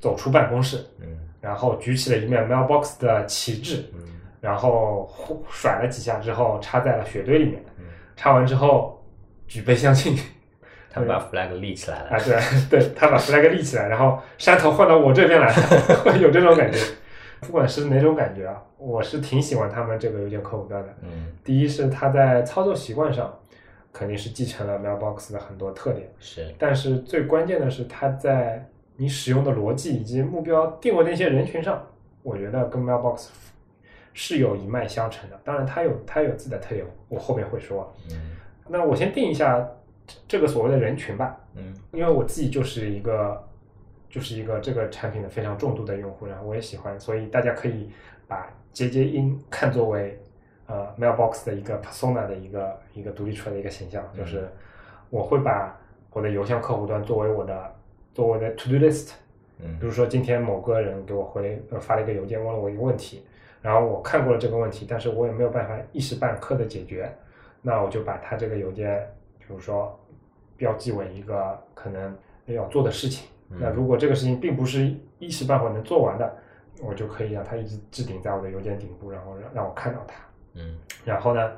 [0.00, 1.06] 走出办公室，嗯。
[1.40, 4.00] 然后举起了一面 Mailbox 的旗帜，嗯。
[4.40, 5.08] 然后
[5.50, 7.84] 甩了几下之后插在了雪堆里面，嗯，
[8.16, 9.00] 插完之后
[9.46, 10.16] 举杯相庆。
[10.94, 12.10] 他们把 flag 立起来了。
[12.10, 12.36] 啊，对
[12.80, 15.62] 对，他把 flag 立起来，然后山头换到我这边来了，
[16.04, 16.78] 会有这种感觉。
[17.42, 20.94] 不管是哪种感觉啊，我是挺喜欢他们这个邮件客户端的。
[21.02, 23.36] 嗯，第一是它在操作习惯上
[23.92, 28.66] 肯定是继承了 Mailbox 的很多特点，是但是最关键的是它在
[28.96, 31.84] 你使用的逻辑以及目标定位的一些人群上，
[32.22, 33.28] 我觉得跟 Mailbox
[34.14, 35.38] 是有一脉相承的。
[35.42, 37.92] 当然，它有它有自己的特点，我后面会说。
[38.10, 38.36] 嗯
[38.68, 39.68] 那我先定一下
[40.28, 41.36] 这个所谓的人群吧。
[41.56, 43.42] 嗯因为我自己就是一个
[44.12, 47.90] 就是一个这个产品的非常重度的用户，然后我也喜欢，所以大家可以
[48.28, 50.20] 把接接音看作为
[50.66, 54.46] 呃 Mailbox 的一个 persona 的一个一个独立出来的一个形象，嗯就是
[55.08, 55.74] 我会把
[56.12, 57.74] 我的邮箱客户端作为我的
[58.12, 59.12] 作为我的 to do list，
[59.58, 59.78] 嗯。
[59.80, 63.24] 比如说今天某个人给我回呃发了一个邮件，问了我一个问题，
[63.62, 67.10] 然后我看过了这个问题，但是我也没有办法一时半刻的解决，
[67.62, 69.00] 那我就把他这个邮件，
[69.38, 69.98] 比如说
[70.58, 73.26] 标记为一个可能要做的事情。
[73.52, 76.34] 嗯那如果这个事情并不是一时半会儿能做完的，
[76.82, 80.16] 我就可以让它一直置顶在我的邮件顶部，然后让让我看到它。
[80.54, 81.52] 嗯然后呢，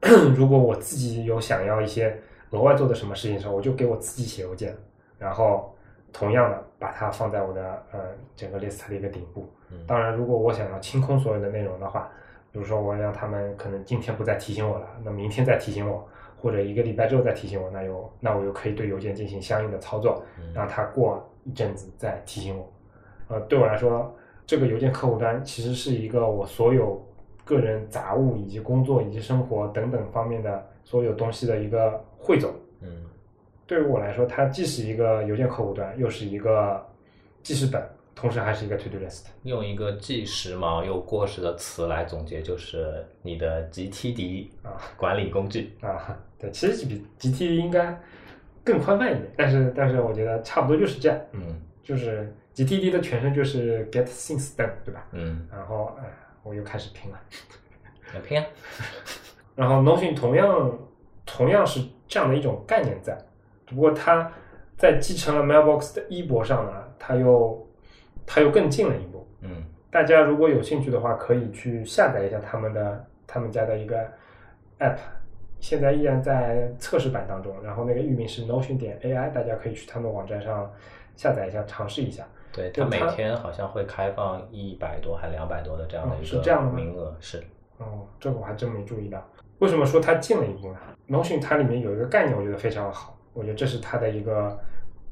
[0.36, 2.16] 如果我自己有想要一些
[2.50, 4.76] 额外做的什么事情的时候，我就给我自己写邮件，
[5.18, 5.74] 然后
[6.12, 8.00] 同样的把它放在我的呃
[8.34, 9.48] 整个 list 的一个顶部。
[9.70, 12.10] 嗯当然，如果我想要清空所有的内容的话，
[12.50, 16.04] 比如说我让他们可能今天不再提醒我了，那明天再提醒我，
[16.36, 22.72] 或者一个礼拜之后再提醒我，那又那我又可以对邮件进行相应的操作，嗯让它过一阵子在提醒我。
[23.28, 24.14] 呃，对我来说，
[24.46, 27.00] 这个邮件客户端其实是一个我所有
[27.44, 32.50] 个人杂物以及工作以及生活等等方面的所有东西的一个汇总。
[32.82, 33.04] 嗯
[33.66, 36.84] 对于我来说，它既是一个邮件客户端，又是一个
[37.40, 37.80] 记事本，
[38.16, 39.26] 同时还是一个 to do list。
[39.44, 45.72] 用一个既时髦又过时的词来总结，就是你的 GTD 啊管理工具。
[45.82, 47.96] 啊，对，其实比 GT 应该
[48.70, 55.06] 更宽泛一点，但是但是我觉得差不多就是这样，嗯就是 GTD 的全称就是 Get Things Done，对吧？
[55.12, 56.04] 嗯，然后哎，
[56.42, 57.18] 我又开始拼了。
[58.14, 58.46] 要拼啊，
[59.56, 60.78] 然后 Notion 同样
[61.24, 63.16] 同样是这样的一种概念在，
[63.66, 64.30] 只不过它
[64.76, 67.68] 在继承了 Mailbox 的衣钵上呢，它又
[68.26, 69.26] 它又更进了一步。
[69.42, 73.96] 嗯大家如果有兴趣的话，可以去下载一下他们的他们家的一个
[74.78, 74.96] App，
[75.60, 77.54] 现在依然在测试版当中。
[77.62, 80.70] 然后那个域名是 Notion 点 AI，大家可以去他们网站上
[81.14, 82.26] 下载一下，尝试一下。
[82.52, 87.38] 对，它每天好像会开放一百多还两百多的这样的哦一个是这样的吗名额，是，
[87.78, 89.24] 哦，这个我还真没注意到。
[89.60, 94.58] 为什么说它进了一步呢？Notion 它里面有一个概念，我觉得非常好，我觉得这是它的一个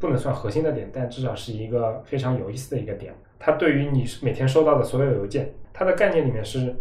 [0.00, 3.14] 不能算核心的点，但至少是一个非常有意思的一个点。
[3.38, 6.74] 它对于你每天收到的所有邮件，它的概念里面是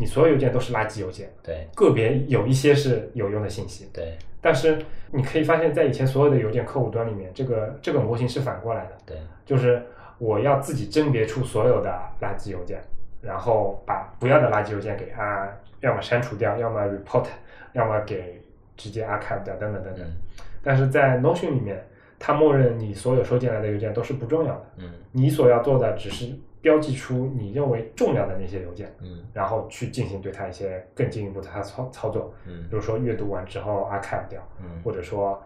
[0.00, 1.68] 你所有邮件都是垃圾邮件，对。
[1.76, 4.16] 个别有一些是有用的信息，对。
[4.40, 4.78] 但是
[5.12, 9.82] 你可以发现，在以前所有的邮件客户端里面，这个这个模型是反过来的，对，就是
[10.16, 12.80] 我要自己甄别出所有的垃圾邮件，
[13.20, 15.46] 然后把不要的垃圾邮件给啊，
[15.80, 17.26] 要么删除掉，要么 report，
[17.74, 18.40] 要么给
[18.78, 20.06] 直接 archive 掉，等等等等。
[20.06, 20.16] 嗯。
[20.62, 21.78] 但是在 Notion 里面，
[22.18, 24.90] 它默认你所有收进来的邮件都是不重要的，嗯。
[25.12, 34.80] 你所要做的只是标记出你认为重要的那些邮件，嗯然后去进行对它一些更进一步的它操操作，嗯比如说阅读完之后 archive 掉，嗯。
[34.84, 35.42] 或者说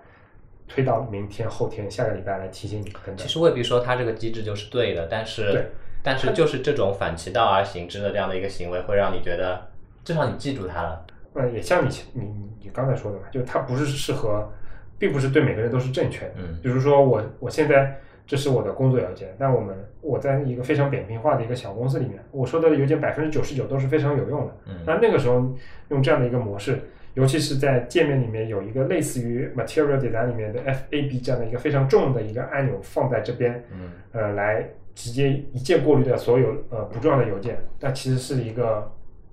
[0.67, 3.17] 推到明天、后天、下个礼拜来提醒你等等。
[3.17, 5.67] 其实未必说它这个机制就是对的，但是对
[6.03, 9.61] 但是就是这种反其道而行之的这样的一个行为，会让你觉得
[10.05, 11.07] 至少你记住它了。
[11.35, 12.23] 嗯，也像你前你
[12.63, 14.51] 你刚才说的嘛，就它不是适合，
[14.99, 16.35] 并不是对每个人都是正确的。
[16.39, 24.57] 嗯比如说我我现在这是我的工作邮件，但我们我在一个非常扁平化的一个小公司里面，我收到的邮件百分之九十九都是非常有用的。
[24.67, 25.47] 嗯那那个时候
[25.91, 26.79] 用这样的一个模式，
[27.15, 38.91] 尤其是在界面里面有一个类似于 Material Design 里面的 FAB 这样的一个非常重的一个按钮放在这边，嗯呃，来直接一键过滤掉所有呃不重要的邮件，那其实是一个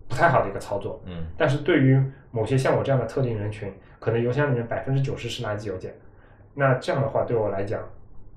[0.08, 1.02] 不太好的一个操作。
[1.06, 1.98] 嗯但是对于
[2.32, 5.94] 某些像我这样的特定人群，可能邮箱里面百分之九十是垃圾邮件，
[6.54, 7.82] 那这样的话对我来讲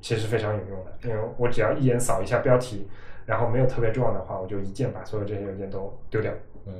[0.05, 2.87] 其实非常有用的，因为我只要一眼扫一下标题，
[3.25, 6.31] 然后没有特别重要的话，我就一键把所有这些邮件都丢掉。
[6.67, 6.75] 嗯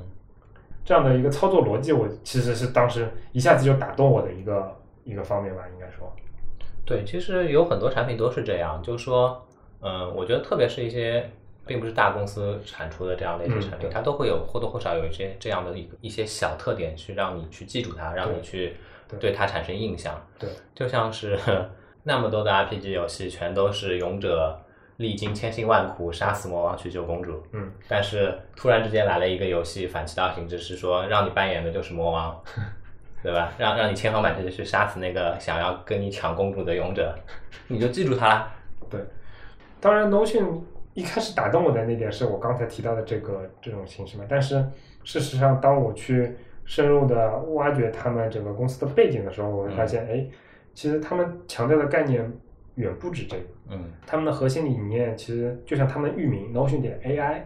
[0.83, 6.13] 这样的一个操作逻辑，我其实是当时一下子就打动我的一个一个方面吧，应该说。
[6.85, 9.43] 对，其实有很多产品都是这样，就是说，
[9.81, 11.27] 嗯，我觉得特别是一些
[11.65, 18.75] 并不是大公司产出的这样的一些嗯产品，对它都会有或多或少有一些这样的一一些小特点，去让你去记住它，让你去
[19.07, 20.23] 对对它产生印象。
[20.37, 21.39] 对，就像是
[22.07, 24.57] 那么多的 RPG 游戏，全都是勇者
[24.97, 32.39] 历经千辛万苦杀死魔王去救公主，嗯，但是突然之间来了一个游戏，反其道行之，是说让你扮演的就是魔王，
[33.23, 33.51] 对吧？
[33.57, 37.13] 让让你千方百计的去杀死那个想要跟你抢公主的勇者，
[37.67, 38.53] 你就记住他了。
[38.89, 39.01] 对。
[39.81, 40.61] 当然，Notion
[40.93, 44.63] 一开始打动我的那点是我刚才提到的这个这种形式嘛，但是
[45.03, 50.25] 事实上，当我去深入的挖掘他们整个公司的背景的时候，我会发现，哎、
[50.75, 52.31] 其实他们强调的概念
[52.75, 53.43] 远不止这个。
[53.69, 57.41] 嗯他们的核心理念其实就像他们域名 Notion 点 AI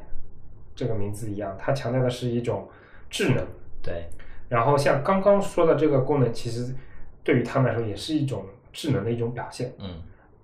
[0.76, 2.68] 这个名字一样，它强调的是一种
[3.10, 3.46] 智能。
[3.82, 4.04] 对，
[4.50, 6.76] 然后像刚刚说的这个功能，其实
[7.24, 9.72] 对于他们来说也是一种智能的一种表现。
[9.80, 10.02] 嗯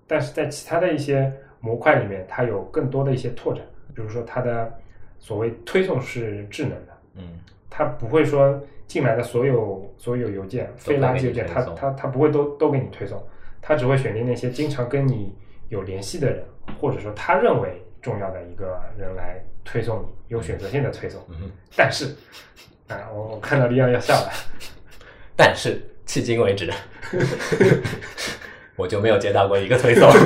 [0.07, 4.71] 但是在其他的一些模块里面，它有更多的一些拓展，比如说它的
[5.17, 7.39] 所谓推送是智能的，嗯
[7.69, 13.21] 它不会说进来的所有所有邮件、非垃圾邮件，它推送它它不会都都给你推送，
[13.61, 15.33] 它只会选定那些经常跟你
[15.69, 16.43] 有联系的人，
[16.79, 21.19] 或者说他认为重要的一个人来推送你，有选择性的推送。
[21.29, 22.05] 嗯，但是，
[22.87, 24.31] 啊，我我看到利昂要笑了，
[25.35, 26.71] 但是迄今为止，
[28.77, 30.07] 我就没有接到过一个推送。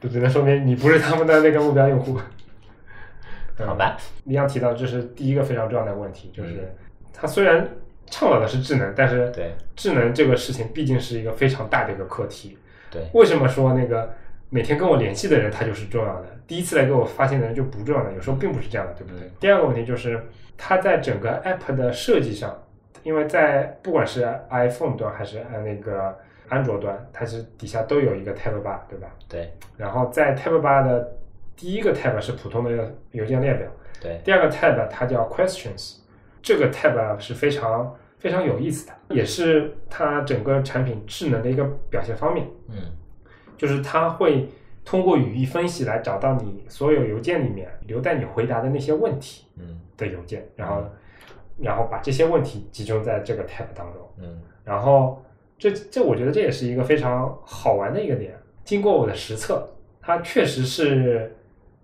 [0.00, 2.18] 就只能说明你不是他们的那个目标用户。
[3.66, 6.68] 好吧，李阳提到这是第一个非常重要的问题，就是嗯
[7.12, 7.68] 它虽然
[8.06, 12.56] 倡导的是智能，但是对智能这个事情毕竟是一个非常大的一个课题。
[12.90, 14.12] 对，为什么说那个
[14.48, 18.12] 每天跟我联系的人他就是重要的，第一次来给我发现的人就不重要的？
[18.14, 19.26] 有时候并不是这样的，对不对？
[19.26, 20.20] 嗯第二个问题就是
[20.56, 22.56] 它在整个 app 的设计上，
[23.02, 26.18] 因为在不管是 iPhone 端还是呃那个
[26.48, 29.08] 安卓端，它是底下都有一个 tab bar，对吧？
[29.28, 31.12] 对然后在 tab bar 的
[31.60, 33.68] 第一个 tab 是普通的邮件列表，
[34.00, 35.98] 对，第二个 tab 它叫 questions，
[36.40, 42.76] 这个 tab 是非常非常有意思的，也是它整个产品智能的一个表现方面，嗯。
[43.58, 44.48] 就是它会
[44.86, 49.78] 通过语义分析来找到你所有邮件里面留待你回答的那些问题嗯。
[49.98, 50.82] 的邮件，然后
[51.58, 54.40] 然后把这些问题集中在这个 tab 当中，嗯。
[54.64, 55.22] 然后
[55.58, 58.34] 这这我觉得这也是一个非常好玩的一个点。
[58.64, 59.68] 经过我的实测，
[60.00, 61.36] 它确实是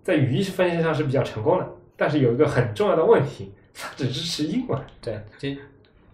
[0.07, 1.67] 在语义分析上是比较成功的，
[1.97, 5.59] 但是有一个很重要的问题，它只支持英文，对，基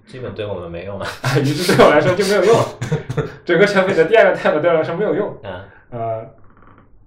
[0.08, 1.06] 基本对我们没用了。
[1.40, 2.56] 于是对我来说就没有用。
[3.46, 5.62] 整个产品的第二个 tab 对我来说没有用，嗯
[5.92, 6.28] 呃，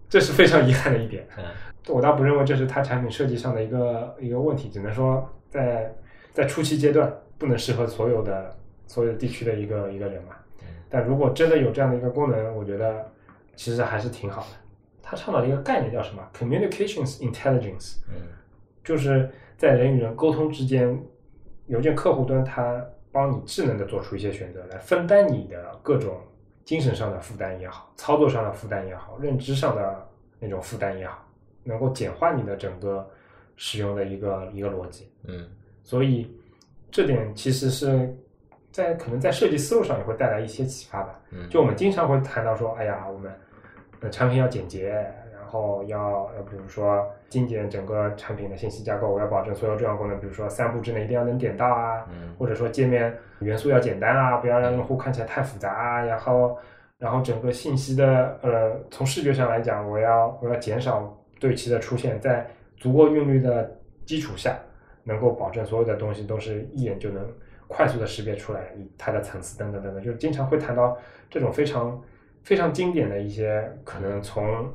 [0.08, 1.26] 这是非常遗憾的一点。
[1.36, 1.42] 嗯
[1.88, 5.92] 我倒不认为这是它产品设计上的一个一个问题，只能说在
[6.32, 8.56] 在初期阶段不能适合所有的
[8.86, 10.36] 所有的地区的一个一个人嘛。
[10.88, 13.04] 但如果真的有这样的一个功能，我觉得
[13.56, 14.65] 其实还是挺好的。
[15.08, 18.26] 它倡导的一个概念叫什么？Communications Intelligence，嗯
[18.82, 21.00] 就是在人与人沟通之间，
[21.68, 26.20] 邮件客户端它帮你智能的做出一些选择，来分担你的各种
[26.64, 30.08] 精神上的负担也好，操作上的负担也好，认知上的
[30.40, 31.24] 那种负担也好，
[31.62, 33.08] 能够简化你的整个
[33.54, 35.08] 使用的一个一个逻辑。
[35.22, 35.48] 嗯
[35.84, 36.28] 所以
[36.90, 38.12] 这点其实是
[38.72, 41.20] 在可能在设计思路上也会带来一些启发吧。
[41.30, 43.32] 嗯，就我们经常会谈到说，哎呀，我们
[44.00, 44.90] 呃产品要简洁，
[45.32, 45.98] 然后要
[46.36, 56.56] 要比如说精简整个产品的信息架构，我要保证所有重要功能，比如说三步之内一定要能点到啊，嗯或者说界面元素要简单啊，不要让用户看起来太复杂啊，然后
[56.98, 62.46] 然后整个信息的呃从视觉上来讲，我要我要减少对齐的出现，在
[62.76, 63.70] 足够韵律的
[64.04, 64.56] 基础下，
[65.04, 67.26] 能够保证所有的东西都是一眼就能
[67.68, 70.96] 快速的识别出来，以它的层次等等等等，就是经常会谈到
[71.28, 72.00] 这种非常
[72.46, 74.72] 非常经典的一些可能从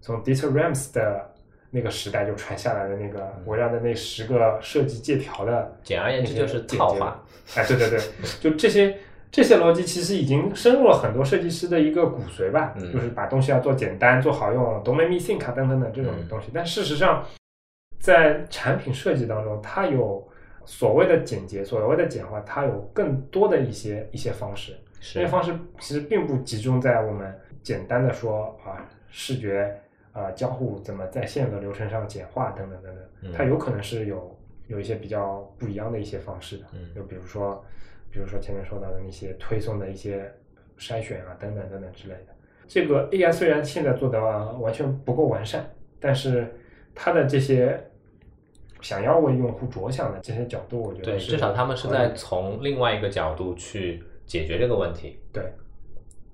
[0.00, 1.30] 从 Dieter Rams 的
[1.70, 7.24] 那个时代就传下来的那个围绕的那十个设计借条的简而言之就是套简洁话。
[7.54, 8.00] 哎，对对对，
[8.42, 8.98] 就这些
[9.30, 16.48] 这些逻辑其实已经深入了很多设计师的一个骨髓吧，嗯就是把东西要做简单、做好用，Don't make me think 啊等等等这种嗯东西。
[16.52, 17.24] 但事实上，
[18.00, 20.28] 在产品设计当中，它有
[20.64, 24.76] 所谓的简洁、所谓的简化，它有更多的一些一些方式。
[25.02, 29.76] 这些是方式其实并不集中在我们简单的说啊视觉
[30.12, 33.32] 啊交互怎么在现有的流程上简化等等等等，嗯。
[33.32, 34.38] 它有可能是有
[34.68, 36.94] 有一些比较不一样的一些方式的，嗯。
[36.94, 37.62] 就比如说
[38.10, 40.32] 比如说前面说到的那些推送的一些
[40.78, 42.32] 筛选啊等等等等之类的。
[42.68, 44.20] 这个 AI 虽然现在做的
[44.58, 45.68] 完全不够完善，
[46.00, 46.54] 但是
[46.94, 47.78] 它的这些
[48.80, 55.18] 想要为用户着想的这些角度，我觉得对，是至少他们是在从另外一个角度去解决这个问题。
[55.32, 55.42] 对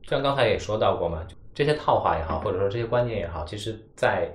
[0.02, 4.30] 像刚才也说到过嘛，这些套话也好，或者说这些观念也好，其实在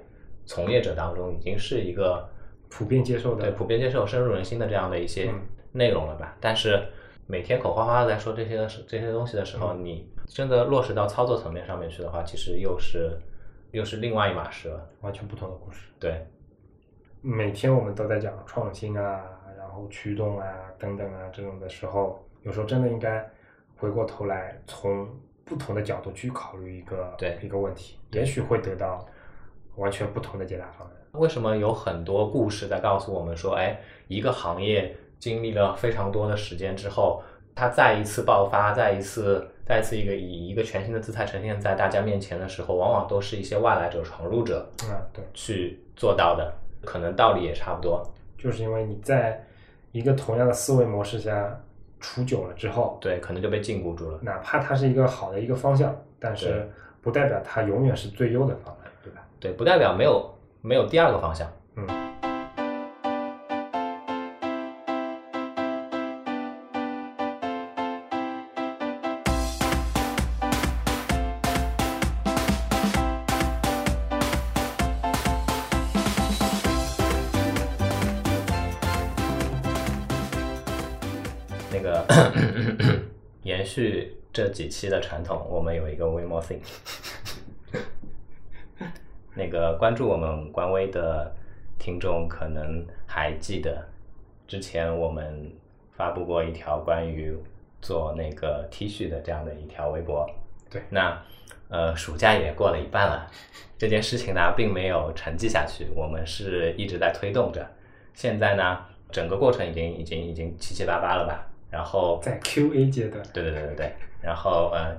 [0.46, 2.30] 从业者当中已经是一个
[2.70, 6.38] 普遍接受的对普遍接受、深入人心的这样的一些嗯内容了吧。
[6.40, 6.80] 但是
[7.26, 13.18] 每天口花花的在说这些这些东西的时候，嗯你真的落实到操作层面上面去的话，其实又是
[13.72, 14.90] 又是另外一码事了。
[15.02, 15.88] 完全不同的故事。
[16.00, 16.26] 对，
[17.22, 19.24] 每天我们都在讲创新啊，
[19.58, 20.46] 然后驱动啊
[20.78, 23.28] 等等啊这种的时候，有时候真的应该
[23.84, 25.06] 回过头来从
[25.44, 29.06] 不同的角度去考虑一个对一个问题，也许会得到
[29.76, 30.94] 完全不同的解答方案。
[31.20, 33.78] 为什么有很多故事在告诉我们说，哎，
[34.08, 37.22] 一个行业经历了非常多的时间之后，
[37.54, 46.54] 它再一次爆发，再一次、再一次一个以一个全新的姿态呈现在大家面前的时候，往往都是一些外来者、闯入者嗯，对，去做到的，
[46.86, 48.02] 可能道理也差不多。
[48.38, 49.46] 就是因为你在
[49.92, 51.62] 一个同样的思维模式下
[52.04, 54.20] 处久了之后，对，可能就被禁锢住了。
[54.22, 56.70] 哪怕它是一个好的一个方向，但是
[57.02, 59.22] 不代表它永远是最优的方案，对吧？
[59.40, 60.30] 对，不代表没有
[60.62, 61.50] 没有第二个方向。
[61.78, 62.13] 嗯。
[81.84, 82.06] 个
[83.44, 86.62] 延续这几期的传统，我们有一个 We More Thing。
[89.36, 91.36] 那个关注我们官微的
[91.78, 93.86] 听众可能还记得，
[94.48, 95.52] 之前我们
[95.92, 97.36] 发布过一条关于
[97.82, 100.30] 做那个 T 恤的这样的一条微博。
[100.70, 101.22] 对那
[101.70, 103.28] 呃，暑假也过了一半了，
[103.78, 107.68] 这件事情呢并没有沉寂下去，我们是一直在推动着。
[108.14, 111.50] 现在呢，整个过程已经已经已经七七八八了吧？
[111.74, 114.96] 然后在 QA 阶段，对对对对对，然后呃，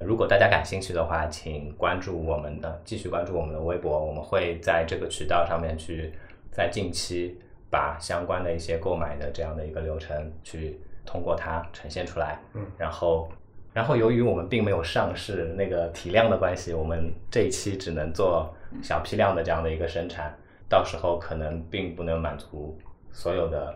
[0.00, 6.12] 如果大家感兴趣的话，请关注我们的，继续关注我们的微博，我们会在这个渠道上面去
[6.50, 7.38] 在近期
[7.70, 12.40] 把相关的一些购买的这样的一个流程去通过它呈现出来。
[12.54, 13.30] 嗯然后
[13.72, 20.36] 然后由于我们并没有上市那个体量的关系，我们这一期只能做小批量的这样的一个生产，
[20.68, 22.76] 到时候可能并不能满足
[23.12, 23.72] 所有的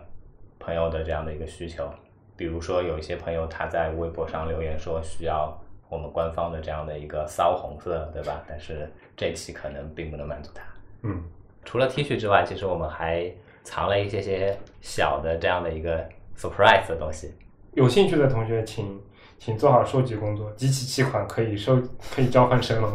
[0.59, 1.89] 朋友的这样的一个需求。
[2.35, 5.55] 比如说有一些朋友他在微博上留言说需要
[5.89, 8.43] 我们官方的这样的一个骚红色，对吧？
[8.47, 10.63] 但是这期可能并不能满足他。
[11.03, 11.23] 嗯，
[11.63, 13.31] 除了 T 恤之外，其实我们还
[13.63, 16.03] 藏了一些些小的这样的一个
[16.35, 17.33] surprise 的东西。
[17.73, 18.99] 有兴趣的同学请
[19.37, 21.81] 请做好收集工作，集齐七款可以收
[22.13, 22.89] 可以召唤神龙。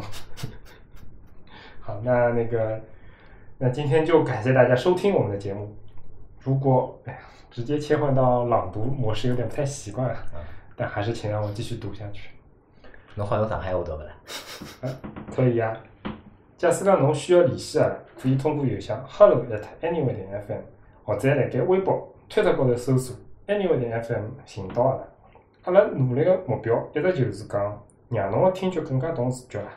[1.80, 2.80] 好，那那个
[3.58, 5.76] 那今天就感谢大家收听我们的节目。
[6.40, 7.18] 如果哎呀，
[7.58, 10.16] 直接切换到朗读模式有点不太习惯啊，
[10.76, 12.30] 但还是请让我继续读下去。
[13.16, 14.12] 侬好用上海话读不啦？
[14.82, 14.86] 啊，
[15.34, 15.76] 可以啊。
[16.56, 20.60] 假使讲侬需要联系阿拉，可以通过邮箱 hello at anyway 点 fm，
[21.02, 23.16] 或者辣盖微博、推特高头搜索
[23.48, 25.02] anyway 点 fm 寻到阿拉。
[25.64, 29.72] 阿拉努力个目标一直就是讲，让侬个听觉更加懂视觉啦。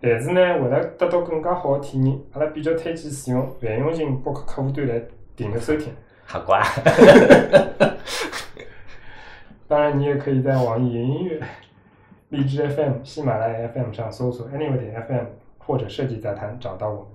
[0.00, 4.98] 但是呢，为了得到更加好的体验，阿拉比较推荐使用泛用型播客客户端来
[5.36, 5.92] 订阅收听。
[6.32, 6.62] 哈瓜，
[9.68, 11.38] 当然，你也可以在网易云音乐、
[12.30, 15.26] 荔枝 FM、喜马拉雅 FM 上搜索 Anyway 点 FM
[15.58, 17.06] 或者设计杂谈找到我们。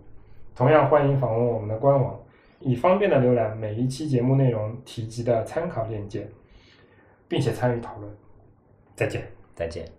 [0.55, 2.15] 同样欢迎访问我们的官网，
[2.59, 6.27] 以方便的浏览每一期节目内容提及的参考链接，
[7.27, 8.11] 并且参与讨论。
[8.95, 9.23] 再见。
[9.55, 9.96] 再见。